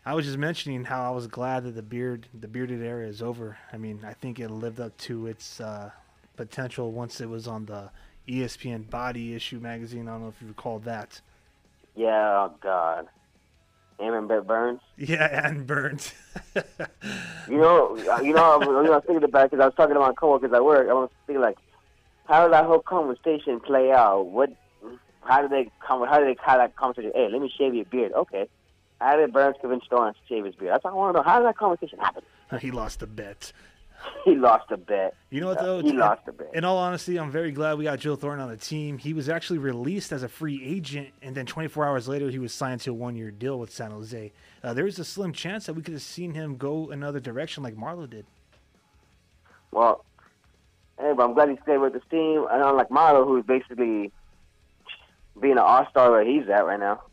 I 0.05 0.15
was 0.15 0.25
just 0.25 0.37
mentioning 0.37 0.85
how 0.85 1.11
I 1.11 1.13
was 1.13 1.27
glad 1.27 1.63
that 1.63 1.75
the 1.75 1.83
beard, 1.83 2.27
the 2.33 2.47
bearded 2.47 2.81
era 2.81 3.07
is 3.07 3.21
over. 3.21 3.57
I 3.71 3.77
mean, 3.77 3.99
I 4.05 4.13
think 4.13 4.39
it 4.39 4.49
lived 4.49 4.79
up 4.79 4.97
to 4.99 5.27
its 5.27 5.61
uh, 5.61 5.91
potential 6.35 6.91
once 6.91 7.21
it 7.21 7.29
was 7.29 7.47
on 7.47 7.65
the 7.65 7.91
ESPN 8.27 8.89
Body 8.89 9.35
Issue 9.35 9.59
magazine. 9.59 10.07
I 10.07 10.13
don't 10.13 10.23
know 10.23 10.29
if 10.29 10.41
you 10.41 10.47
recall 10.47 10.79
that. 10.79 11.21
Yeah, 11.95 12.47
oh 12.47 12.53
God, 12.61 13.07
Aaron 13.99 14.27
Burns. 14.27 14.79
Yeah, 14.97 15.47
and 15.47 15.67
Burns. 15.67 16.13
You 17.47 17.57
know, 17.57 17.97
uh, 18.09 18.21
you 18.21 18.33
know, 18.33 18.53
I 18.53 18.57
was, 18.57 18.67
I 18.67 18.89
was 18.89 19.03
thinking 19.05 19.23
about 19.23 19.51
because 19.51 19.61
I 19.61 19.65
was 19.65 19.75
talking 19.75 19.93
to 19.93 19.99
my 19.99 20.13
coworkers 20.13 20.51
at 20.53 20.63
work. 20.63 20.87
I 20.89 20.93
was 20.93 21.09
thinking 21.27 21.41
like, 21.41 21.57
how 22.25 22.43
did 22.43 22.53
that 22.53 22.65
whole 22.65 22.79
conversation 22.79 23.59
play 23.59 23.91
out? 23.91 24.25
What, 24.27 24.49
how 25.21 25.41
did 25.41 25.51
they 25.51 25.69
come? 25.85 26.07
How 26.07 26.19
did 26.19 26.27
they 26.27 26.41
have 26.43 26.59
that 26.59 26.75
conversation? 26.75 27.11
Hey, 27.13 27.29
let 27.31 27.41
me 27.41 27.53
shave 27.55 27.75
your 27.75 27.85
beard. 27.85 28.13
Okay. 28.13 28.47
How 29.01 29.15
did 29.15 29.33
Burns 29.33 29.55
convince 29.59 29.83
Thorne 29.89 30.13
to 30.13 30.19
shave 30.29 30.45
his 30.45 30.53
beard? 30.53 30.73
That's 30.73 30.83
what 30.83 30.91
I 30.91 30.93
want 30.93 31.15
to 31.15 31.19
know. 31.19 31.23
How 31.23 31.39
did 31.39 31.47
that 31.47 31.57
conversation 31.57 31.97
happen? 31.97 32.23
he 32.61 32.71
lost 32.71 33.01
a 33.01 33.07
bet. 33.07 33.51
He 34.25 34.33
lost 34.33 34.71
a 34.71 34.77
bet. 34.77 35.13
You 35.29 35.41
know 35.41 35.47
what 35.47 35.59
though? 35.59 35.79
He 35.79 35.91
lost 35.91 36.21
a 36.27 36.31
bet. 36.31 36.49
In 36.55 36.65
all 36.65 36.79
honesty, 36.79 37.19
I'm 37.19 37.29
very 37.29 37.51
glad 37.51 37.77
we 37.77 37.83
got 37.83 37.99
Joe 37.99 38.15
Thornton 38.15 38.43
on 38.43 38.49
the 38.49 38.57
team. 38.57 38.97
He 38.97 39.13
was 39.13 39.29
actually 39.29 39.59
released 39.59 40.11
as 40.11 40.23
a 40.23 40.27
free 40.27 40.59
agent, 40.65 41.09
and 41.21 41.35
then 41.35 41.45
24 41.45 41.85
hours 41.85 42.07
later, 42.07 42.31
he 42.31 42.39
was 42.39 42.51
signed 42.51 42.81
to 42.81 42.89
a 42.89 42.93
one-year 42.95 43.29
deal 43.29 43.59
with 43.59 43.71
San 43.71 43.91
Jose. 43.91 44.31
Uh, 44.63 44.73
there 44.73 44.87
is 44.87 44.97
a 44.97 45.05
slim 45.05 45.33
chance 45.33 45.67
that 45.67 45.73
we 45.73 45.83
could 45.83 45.93
have 45.93 46.01
seen 46.01 46.33
him 46.33 46.57
go 46.57 46.89
another 46.89 47.19
direction 47.19 47.61
like 47.61 47.75
Marleau 47.75 48.09
did. 48.09 48.25
Well, 49.69 50.03
hey, 50.99 51.13
but 51.15 51.23
I'm 51.23 51.35
glad 51.35 51.49
he 51.49 51.59
stayed 51.61 51.77
with 51.77 51.93
this 51.93 52.01
team. 52.09 52.47
And 52.51 52.63
unlike 52.63 52.89
Marleau, 52.89 53.23
who's 53.23 53.45
basically 53.45 54.11
being 55.39 55.53
an 55.53 55.59
all-star 55.59 56.09
where 56.09 56.25
he's 56.25 56.49
at 56.49 56.65
right 56.65 56.79
now. 56.79 57.03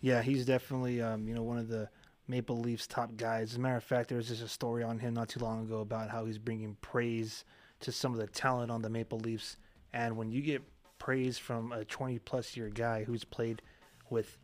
Yeah, 0.00 0.22
he's 0.22 0.44
definitely 0.46 1.02
um, 1.02 1.26
you 1.26 1.34
know 1.34 1.42
one 1.42 1.58
of 1.58 1.68
the 1.68 1.88
Maple 2.28 2.58
Leafs 2.58 2.86
top 2.86 3.16
guys. 3.16 3.52
As 3.52 3.56
a 3.56 3.60
matter 3.60 3.76
of 3.76 3.84
fact, 3.84 4.08
there 4.08 4.18
was 4.18 4.28
just 4.28 4.42
a 4.42 4.48
story 4.48 4.82
on 4.82 4.98
him 4.98 5.14
not 5.14 5.28
too 5.28 5.40
long 5.40 5.62
ago 5.62 5.80
about 5.80 6.10
how 6.10 6.26
he's 6.26 6.38
bringing 6.38 6.76
praise 6.80 7.44
to 7.80 7.90
some 7.90 8.12
of 8.12 8.18
the 8.18 8.26
talent 8.26 8.70
on 8.70 8.82
the 8.82 8.90
Maple 8.90 9.18
Leafs. 9.18 9.56
And 9.92 10.16
when 10.16 10.30
you 10.30 10.42
get 10.42 10.62
praise 10.98 11.38
from 11.38 11.72
a 11.72 11.84
20 11.84 12.18
plus 12.20 12.56
year 12.56 12.68
guy 12.68 13.04
who's 13.04 13.24
played 13.24 13.62
with 14.10 14.36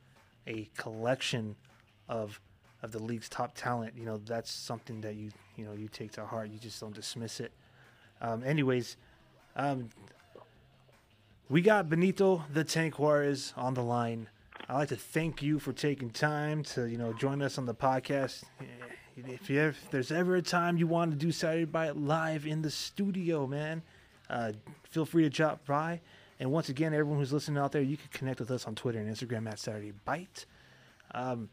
a 0.47 0.69
collection 0.77 1.57
of 2.09 2.41
of 2.83 2.93
the 2.93 3.03
league's 3.03 3.29
top 3.29 3.55
talent, 3.55 3.95
you 3.97 4.05
know 4.05 4.19
that's 4.19 4.51
something 4.51 5.01
that 5.03 5.15
you 5.15 5.31
you 5.57 5.65
know 5.65 5.73
you 5.73 5.89
take 5.89 6.13
to 6.13 6.25
heart. 6.25 6.51
You 6.51 6.59
just 6.59 6.81
don't 6.81 6.95
dismiss 6.95 7.41
it. 7.41 7.53
Um, 8.21 8.43
anyways, 8.43 8.97
um, 9.57 9.91
we 11.49 11.61
got 11.61 11.89
Benito 11.89 12.45
the 12.53 12.65
Tank 12.65 12.99
Juarez 12.99 13.53
on 13.57 13.75
the 13.75 13.83
line. 13.83 14.29
I'd 14.69 14.75
like 14.75 14.89
to 14.89 14.97
thank 14.97 15.43
you 15.43 15.59
for 15.59 15.73
taking 15.73 16.11
time 16.11 16.63
to, 16.65 16.87
you 16.87 16.97
know, 16.97 17.13
join 17.13 17.43
us 17.43 17.59
on 17.59 17.67
the 17.67 17.75
podcast. 17.75 18.45
If, 19.17 19.51
if 19.51 19.91
there's 19.91 20.11
ever 20.11 20.37
a 20.37 20.43
time 20.43 20.79
you 20.79 20.87
want 20.87 21.11
to 21.13 21.19
do 21.19 21.31
Saturday 21.33 21.67
Bite 21.67 21.97
live 21.97 22.47
in 22.47 22.63
the 22.63 22.71
studio, 22.71 23.47
man, 23.47 23.83
uh, 24.31 24.53
feel 24.85 25.05
free 25.05 25.23
to 25.25 25.31
drop 25.31 25.67
by. 25.67 26.01
And 26.41 26.51
once 26.51 26.71
again, 26.71 26.95
everyone 26.95 27.19
who's 27.19 27.33
listening 27.33 27.59
out 27.59 27.73
there, 27.73 27.83
you 27.83 27.97
can 27.97 28.09
connect 28.11 28.41
with 28.41 28.51
us 28.51 28.67
on 28.67 28.75
Twitter 28.75 28.99
and 28.99 29.15
Instagram 29.15 29.47
at 29.49 29.59
Saturday 29.59 29.93
Bite. 30.05 30.47
Um, 31.13 31.51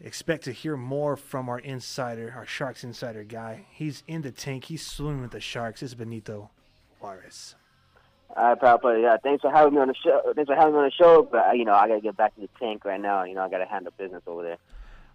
expect 0.00 0.44
to 0.44 0.52
hear 0.52 0.76
more 0.76 1.16
from 1.16 1.48
our 1.48 1.60
insider, 1.60 2.34
our 2.36 2.44
Sharks 2.44 2.82
insider 2.82 3.22
guy. 3.22 3.66
He's 3.70 4.02
in 4.08 4.22
the 4.22 4.32
tank. 4.32 4.64
He's 4.64 4.84
swimming 4.84 5.22
with 5.22 5.30
the 5.30 5.40
Sharks. 5.40 5.82
It's 5.82 5.94
Benito 5.94 6.50
Juarez. 6.98 7.54
All 8.36 8.48
right, 8.50 8.60
pal, 8.60 8.78
but 8.80 9.00
yeah, 9.00 9.16
thanks 9.22 9.42
for 9.42 9.50
having 9.50 9.74
me 9.74 9.80
on 9.80 9.88
the 9.88 9.94
show. 9.94 10.20
Thanks 10.34 10.48
for 10.48 10.54
having 10.54 10.74
me 10.74 10.78
on 10.78 10.84
the 10.84 10.92
show. 10.92 11.28
But 11.30 11.48
uh, 11.48 11.52
you 11.52 11.64
know, 11.64 11.74
I 11.74 11.88
gotta 11.88 12.00
get 12.00 12.16
back 12.16 12.34
to 12.36 12.40
the 12.42 12.48
tank 12.58 12.84
right 12.84 13.00
now. 13.00 13.24
You 13.24 13.34
know, 13.34 13.42
I 13.42 13.48
gotta 13.50 13.66
handle 13.66 13.92
business 13.96 14.22
over 14.26 14.42
there. 14.42 14.58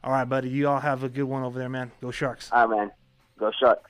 All 0.04 0.12
right, 0.12 0.26
buddy. 0.26 0.50
You 0.50 0.68
all 0.68 0.80
have 0.80 1.04
a 1.04 1.10
good 1.10 1.24
one 1.24 1.44
over 1.44 1.58
there, 1.58 1.70
man. 1.70 1.92
Go 2.02 2.12
Sharks. 2.12 2.50
All 2.52 2.68
right, 2.68 2.78
man. 2.78 2.92
Go 3.40 3.52
Sharks. 3.58 3.90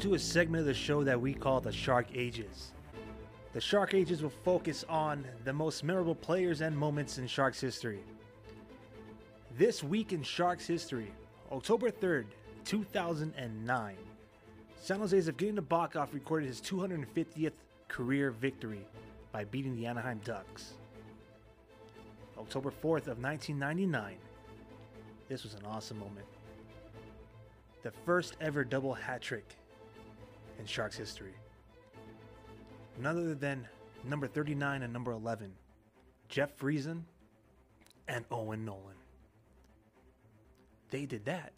To 0.00 0.14
a 0.14 0.18
segment 0.18 0.60
of 0.60 0.66
the 0.66 0.72
show 0.72 1.04
that 1.04 1.20
we 1.20 1.34
call 1.34 1.60
the 1.60 1.70
Shark 1.70 2.06
Ages. 2.14 2.72
The 3.52 3.60
Shark 3.60 3.92
Ages 3.92 4.22
will 4.22 4.32
focus 4.44 4.82
on 4.88 5.26
the 5.44 5.52
most 5.52 5.84
memorable 5.84 6.14
players 6.14 6.62
and 6.62 6.74
moments 6.74 7.18
in 7.18 7.26
Sharks 7.26 7.60
history. 7.60 8.00
This 9.58 9.84
week 9.84 10.14
in 10.14 10.22
Sharks 10.22 10.66
history, 10.66 11.12
October 11.52 11.90
3rd, 11.90 12.24
2009, 12.64 13.96
San 14.80 15.00
Jose's 15.00 15.28
Evgeny 15.28 15.58
Nabokov 15.58 16.14
recorded 16.14 16.46
his 16.46 16.62
250th 16.62 17.52
career 17.88 18.30
victory 18.30 18.86
by 19.32 19.44
beating 19.44 19.76
the 19.76 19.84
Anaheim 19.84 20.20
Ducks. 20.24 20.72
October 22.38 22.70
4th 22.70 23.06
of 23.06 23.22
1999, 23.22 24.16
this 25.28 25.42
was 25.42 25.52
an 25.52 25.66
awesome 25.66 25.98
moment. 25.98 26.26
The 27.82 27.90
first 28.06 28.36
ever 28.40 28.64
double 28.64 28.94
hat 28.94 29.20
trick 29.20 29.56
in 30.60 30.66
Sharks 30.66 30.96
history. 30.96 31.32
None 33.00 33.16
other 33.16 33.34
than 33.34 33.66
number 34.04 34.28
39 34.28 34.82
and 34.82 34.92
number 34.92 35.10
11, 35.10 35.50
Jeff 36.28 36.56
Friesen 36.58 37.02
and 38.06 38.24
Owen 38.30 38.64
Nolan. 38.64 38.96
They 40.90 41.06
did 41.06 41.24
that 41.24 41.52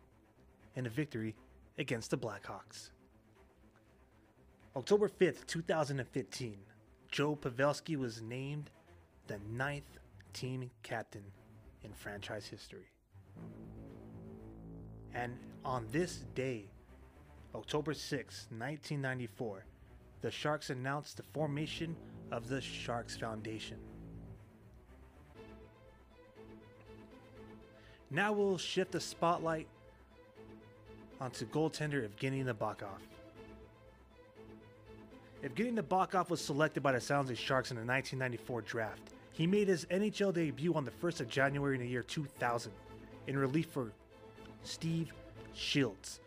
in 0.77 0.87
a 0.87 0.89
victory 0.89 1.35
against 1.79 2.11
the 2.11 2.17
Blackhawks. 2.17 2.91
October 4.77 5.09
5th, 5.09 5.47
2015, 5.47 6.57
Joe 7.11 7.37
Pavelski 7.37 7.97
was 7.97 8.23
named 8.23 8.71
the 9.27 9.39
ninth 9.51 9.99
team 10.33 10.71
captain 10.83 11.25
in 11.83 11.93
franchise 11.93 12.47
history. 12.47 12.91
And 15.13 15.37
on 15.65 15.87
this 15.91 16.25
day, 16.35 16.72
October 17.55 17.93
6, 17.93 18.47
1994, 18.51 19.65
the 20.23 20.31
Sharks 20.31 20.71
announced 20.71 21.19
the 21.19 21.23
formation 21.23 21.95
of 22.31 22.49
the 22.49 22.61
Sharks 22.61 23.17
Foundation. 23.17 23.77
Now 28.11 28.33
we'll 28.33 28.59
shift 28.59 28.93
the 28.93 29.01
spotlight 29.01 29.67
onto 31.21 31.47
goaltender 31.47 32.09
Evgeny 32.09 32.45
Nabokov. 32.45 33.01
Evgeny 35.43 35.79
Nabokov 35.79 36.31
was 36.31 36.41
selected 36.41 36.83
by 36.83 36.93
the 36.93 37.01
San 37.01 37.23
Jose 37.23 37.35
Sharks 37.35 37.71
in 37.71 37.77
the 37.77 37.85
1994 37.85 38.63
draft. 38.63 39.03
He 39.33 39.47
made 39.47 39.69
his 39.69 39.87
NHL 39.87 40.33
debut 40.33 40.75
on 40.75 40.85
the 40.85 40.91
1st 40.91 41.21
of 41.21 41.29
January 41.29 41.77
in 41.77 41.83
the 41.83 41.89
year 41.89 42.03
2000 42.03 42.73
in 43.27 43.39
relief 43.39 43.67
for 43.67 43.93
Steve 44.63 45.13
Shields. 45.55 46.21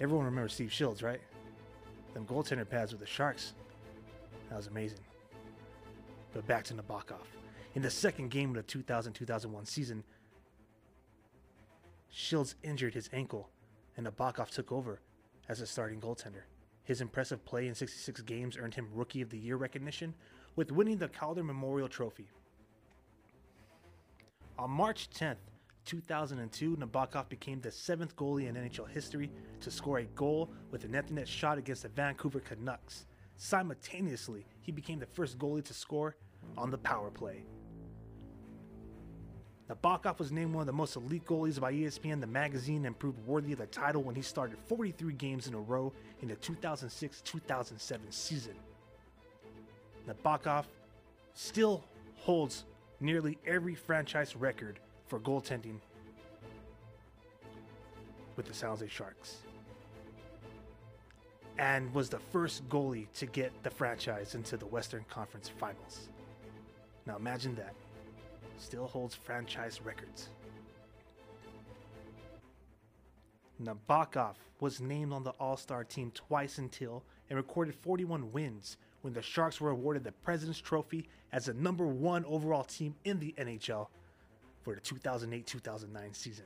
Everyone 0.00 0.24
remembers 0.24 0.54
Steve 0.54 0.72
Shields, 0.72 1.02
right? 1.02 1.20
Them 2.14 2.24
goaltender 2.24 2.68
pads 2.68 2.92
with 2.92 3.00
the 3.00 3.06
Sharks. 3.06 3.54
That 4.48 4.56
was 4.56 4.68
amazing. 4.68 5.00
But 6.32 6.46
back 6.46 6.64
to 6.64 6.74
Nabokov. 6.74 7.26
In 7.74 7.82
the 7.82 7.90
second 7.90 8.30
game 8.30 8.50
of 8.50 8.56
the 8.56 8.62
2000 8.62 9.12
2001 9.12 9.66
season, 9.66 10.04
Shields 12.10 12.54
injured 12.62 12.94
his 12.94 13.10
ankle, 13.12 13.48
and 13.96 14.06
Nabokov 14.06 14.50
took 14.50 14.70
over 14.70 15.00
as 15.48 15.60
a 15.60 15.66
starting 15.66 16.00
goaltender. 16.00 16.42
His 16.84 17.00
impressive 17.00 17.44
play 17.44 17.66
in 17.66 17.74
66 17.74 18.22
games 18.22 18.56
earned 18.56 18.74
him 18.74 18.88
Rookie 18.94 19.20
of 19.20 19.30
the 19.30 19.38
Year 19.38 19.56
recognition, 19.56 20.14
with 20.56 20.72
winning 20.72 20.98
the 20.98 21.08
Calder 21.08 21.44
Memorial 21.44 21.88
Trophy. 21.88 22.28
On 24.58 24.70
March 24.70 25.10
10th, 25.10 25.36
2002, 25.88 26.76
Nabokov 26.76 27.30
became 27.30 27.62
the 27.62 27.70
seventh 27.70 28.14
goalie 28.14 28.46
in 28.46 28.56
NHL 28.56 28.86
history 28.90 29.30
to 29.60 29.70
score 29.70 30.00
a 30.00 30.04
goal 30.04 30.50
with 30.70 30.84
an 30.84 30.94
empty 30.94 31.14
net 31.14 31.26
shot 31.26 31.56
against 31.56 31.82
the 31.82 31.88
Vancouver 31.88 32.40
Canucks. 32.40 33.06
Simultaneously, 33.38 34.44
he 34.60 34.70
became 34.70 34.98
the 34.98 35.06
first 35.06 35.38
goalie 35.38 35.64
to 35.64 35.72
score 35.72 36.14
on 36.58 36.70
the 36.70 36.76
power 36.76 37.10
play. 37.10 37.42
Nabokov 39.70 40.18
was 40.18 40.30
named 40.30 40.52
one 40.52 40.60
of 40.60 40.66
the 40.66 40.72
most 40.74 40.94
elite 40.94 41.24
goalies 41.24 41.58
by 41.58 41.72
ESPN, 41.72 42.20
the 42.20 42.26
magazine, 42.26 42.84
and 42.84 42.98
proved 42.98 43.26
worthy 43.26 43.52
of 43.52 43.58
the 43.58 43.66
title 43.66 44.02
when 44.02 44.14
he 44.14 44.22
started 44.22 44.58
43 44.66 45.14
games 45.14 45.46
in 45.46 45.54
a 45.54 45.60
row 45.60 45.90
in 46.20 46.28
the 46.28 46.36
2006 46.36 47.22
2007 47.22 48.12
season. 48.12 48.54
Nabokov 50.06 50.64
still 51.32 51.82
holds 52.16 52.66
nearly 53.00 53.38
every 53.46 53.74
franchise 53.74 54.36
record 54.36 54.80
for 55.08 55.18
goaltending 55.20 55.78
with 58.36 58.46
the 58.46 58.54
San 58.54 58.70
Jose 58.70 58.86
Sharks. 58.88 59.38
And 61.58 61.92
was 61.92 62.08
the 62.08 62.20
first 62.20 62.68
goalie 62.68 63.08
to 63.14 63.26
get 63.26 63.52
the 63.64 63.70
franchise 63.70 64.36
into 64.36 64.56
the 64.56 64.66
Western 64.66 65.04
Conference 65.10 65.48
Finals. 65.48 66.08
Now 67.04 67.16
imagine 67.16 67.56
that 67.56 67.74
still 68.58 68.86
holds 68.86 69.14
franchise 69.14 69.80
records. 69.82 70.28
Nabokov 73.60 74.34
was 74.60 74.80
named 74.80 75.12
on 75.12 75.24
the 75.24 75.30
All 75.40 75.56
Star 75.56 75.82
team 75.82 76.12
twice 76.14 76.58
until 76.58 77.02
and 77.28 77.36
recorded 77.36 77.74
41 77.74 78.30
wins 78.30 78.76
when 79.02 79.12
the 79.12 79.22
Sharks 79.22 79.60
were 79.60 79.70
awarded 79.70 80.04
the 80.04 80.12
President's 80.12 80.60
Trophy 80.60 81.08
as 81.32 81.46
the 81.46 81.54
number 81.54 81.86
one 81.86 82.24
overall 82.24 82.64
team 82.64 82.94
in 83.04 83.18
the 83.18 83.34
NHL 83.36 83.88
for 84.68 84.74
the 84.74 84.80
2008 84.82 85.46
2009 85.46 86.12
season. 86.12 86.44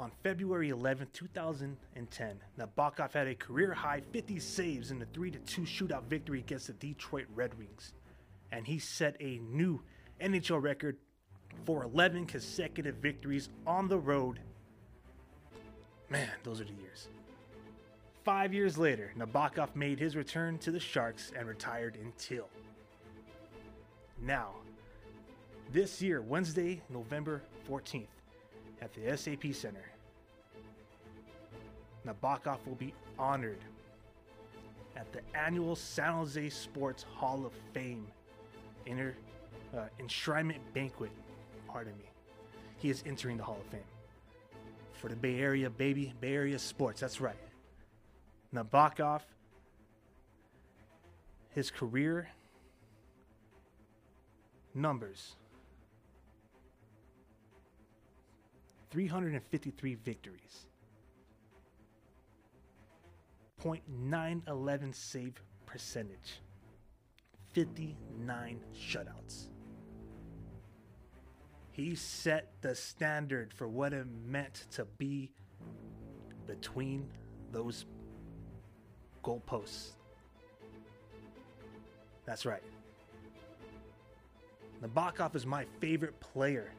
On 0.00 0.10
February 0.24 0.70
11, 0.70 1.06
2010, 1.12 2.40
Nabokov 2.58 3.12
had 3.12 3.28
a 3.28 3.34
career 3.36 3.72
high 3.74 4.00
50 4.12 4.40
saves 4.40 4.90
in 4.90 5.00
a 5.00 5.06
3 5.06 5.30
2 5.30 5.62
shootout 5.62 6.02
victory 6.04 6.40
against 6.40 6.66
the 6.66 6.72
Detroit 6.72 7.26
Red 7.32 7.56
Wings 7.56 7.92
and 8.50 8.66
he 8.66 8.80
set 8.80 9.14
a 9.20 9.38
new 9.38 9.80
NHL 10.20 10.60
record 10.60 10.96
for 11.64 11.84
11 11.84 12.26
consecutive 12.26 12.96
victories 12.96 13.48
on 13.64 13.86
the 13.86 13.98
road. 13.98 14.40
Man, 16.10 16.30
those 16.42 16.60
are 16.60 16.64
the 16.64 16.72
years. 16.72 17.06
Five 18.24 18.52
years 18.52 18.78
later, 18.78 19.12
Nabokov 19.16 19.76
made 19.76 20.00
his 20.00 20.16
return 20.16 20.58
to 20.58 20.72
the 20.72 20.80
Sharks 20.80 21.30
and 21.38 21.46
retired 21.46 21.94
in 21.94 22.12
Till. 22.18 22.48
Now, 24.20 24.54
this 25.72 26.00
year, 26.00 26.22
Wednesday, 26.22 26.80
November 26.88 27.42
14th, 27.68 28.06
at 28.80 28.92
the 28.94 29.16
SAP 29.16 29.52
Center, 29.52 29.84
Nabokov 32.06 32.58
will 32.66 32.76
be 32.76 32.94
honored 33.18 33.60
at 34.96 35.12
the 35.12 35.20
annual 35.34 35.76
San 35.76 36.12
Jose 36.14 36.48
Sports 36.48 37.04
Hall 37.14 37.44
of 37.44 37.52
Fame 37.72 38.06
inner 38.86 39.14
uh, 39.76 39.84
enshrinement 40.00 40.60
banquet. 40.72 41.10
Pardon 41.68 41.92
me. 41.98 42.04
He 42.78 42.90
is 42.90 43.02
entering 43.04 43.36
the 43.36 43.44
Hall 43.44 43.58
of 43.60 43.66
Fame 43.70 43.80
for 44.94 45.08
the 45.08 45.16
Bay 45.16 45.38
Area, 45.38 45.68
baby. 45.68 46.14
Bay 46.20 46.34
Area 46.34 46.58
sports. 46.58 47.00
That's 47.00 47.20
right. 47.20 47.36
Nabokov, 48.54 49.20
his 51.50 51.70
career 51.70 52.28
numbers 54.74 55.34
353 58.90 59.94
victories, 59.96 60.66
0.911 63.62 64.94
save 64.94 65.34
percentage. 65.66 66.40
59 67.52 68.60
shutouts. 68.74 69.48
He 71.72 71.94
set 71.94 72.52
the 72.60 72.74
standard 72.74 73.52
for 73.52 73.68
what 73.68 73.92
it 73.92 74.06
meant 74.26 74.66
to 74.72 74.84
be 74.96 75.32
between 76.46 77.08
those 77.52 77.86
goalposts. 79.22 79.90
That's 82.26 82.44
right. 82.44 82.62
Nabokov 84.82 85.34
is 85.34 85.46
my 85.46 85.66
favorite 85.80 86.18
player. 86.20 86.70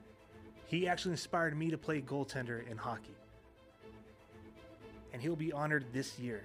He 0.69 0.87
actually 0.87 1.11
inspired 1.13 1.57
me 1.57 1.71
to 1.71 1.79
play 1.79 1.99
goaltender 1.99 2.69
in 2.69 2.77
hockey. 2.77 3.15
And 5.11 5.19
he'll 5.19 5.35
be 5.35 5.51
honored 5.51 5.85
this 5.91 6.19
year. 6.19 6.43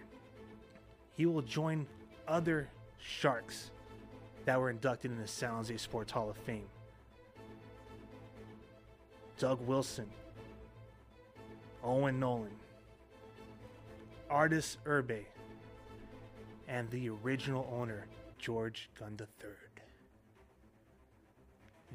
He 1.15 1.27
will 1.27 1.43
join 1.43 1.87
other 2.27 2.71
Sharks 2.99 3.71
that 4.47 4.59
were 4.59 4.71
inducted 4.71 5.11
in 5.11 5.19
the 5.19 5.29
San 5.29 5.51
Jose 5.51 5.77
Sports 5.77 6.11
Hall 6.11 6.31
of 6.31 6.39
Fame. 6.39 6.67
Doug 9.37 9.61
Wilson, 9.67 10.09
Owen 11.83 12.19
Nolan, 12.19 12.57
Artis 14.31 14.79
Irbe, 14.87 15.27
and 16.67 16.89
the 16.91 17.11
original 17.11 17.69
owner, 17.71 18.07
George 18.39 18.89
Gund 18.99 19.21
III. 19.21 19.49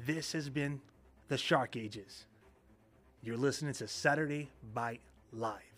This 0.06 0.32
has 0.32 0.48
been 0.48 0.80
the 1.30 1.38
Shark 1.38 1.76
Ages. 1.76 2.26
You're 3.22 3.36
listening 3.36 3.72
to 3.74 3.86
Saturday 3.86 4.50
Bite 4.74 5.00
Live. 5.32 5.69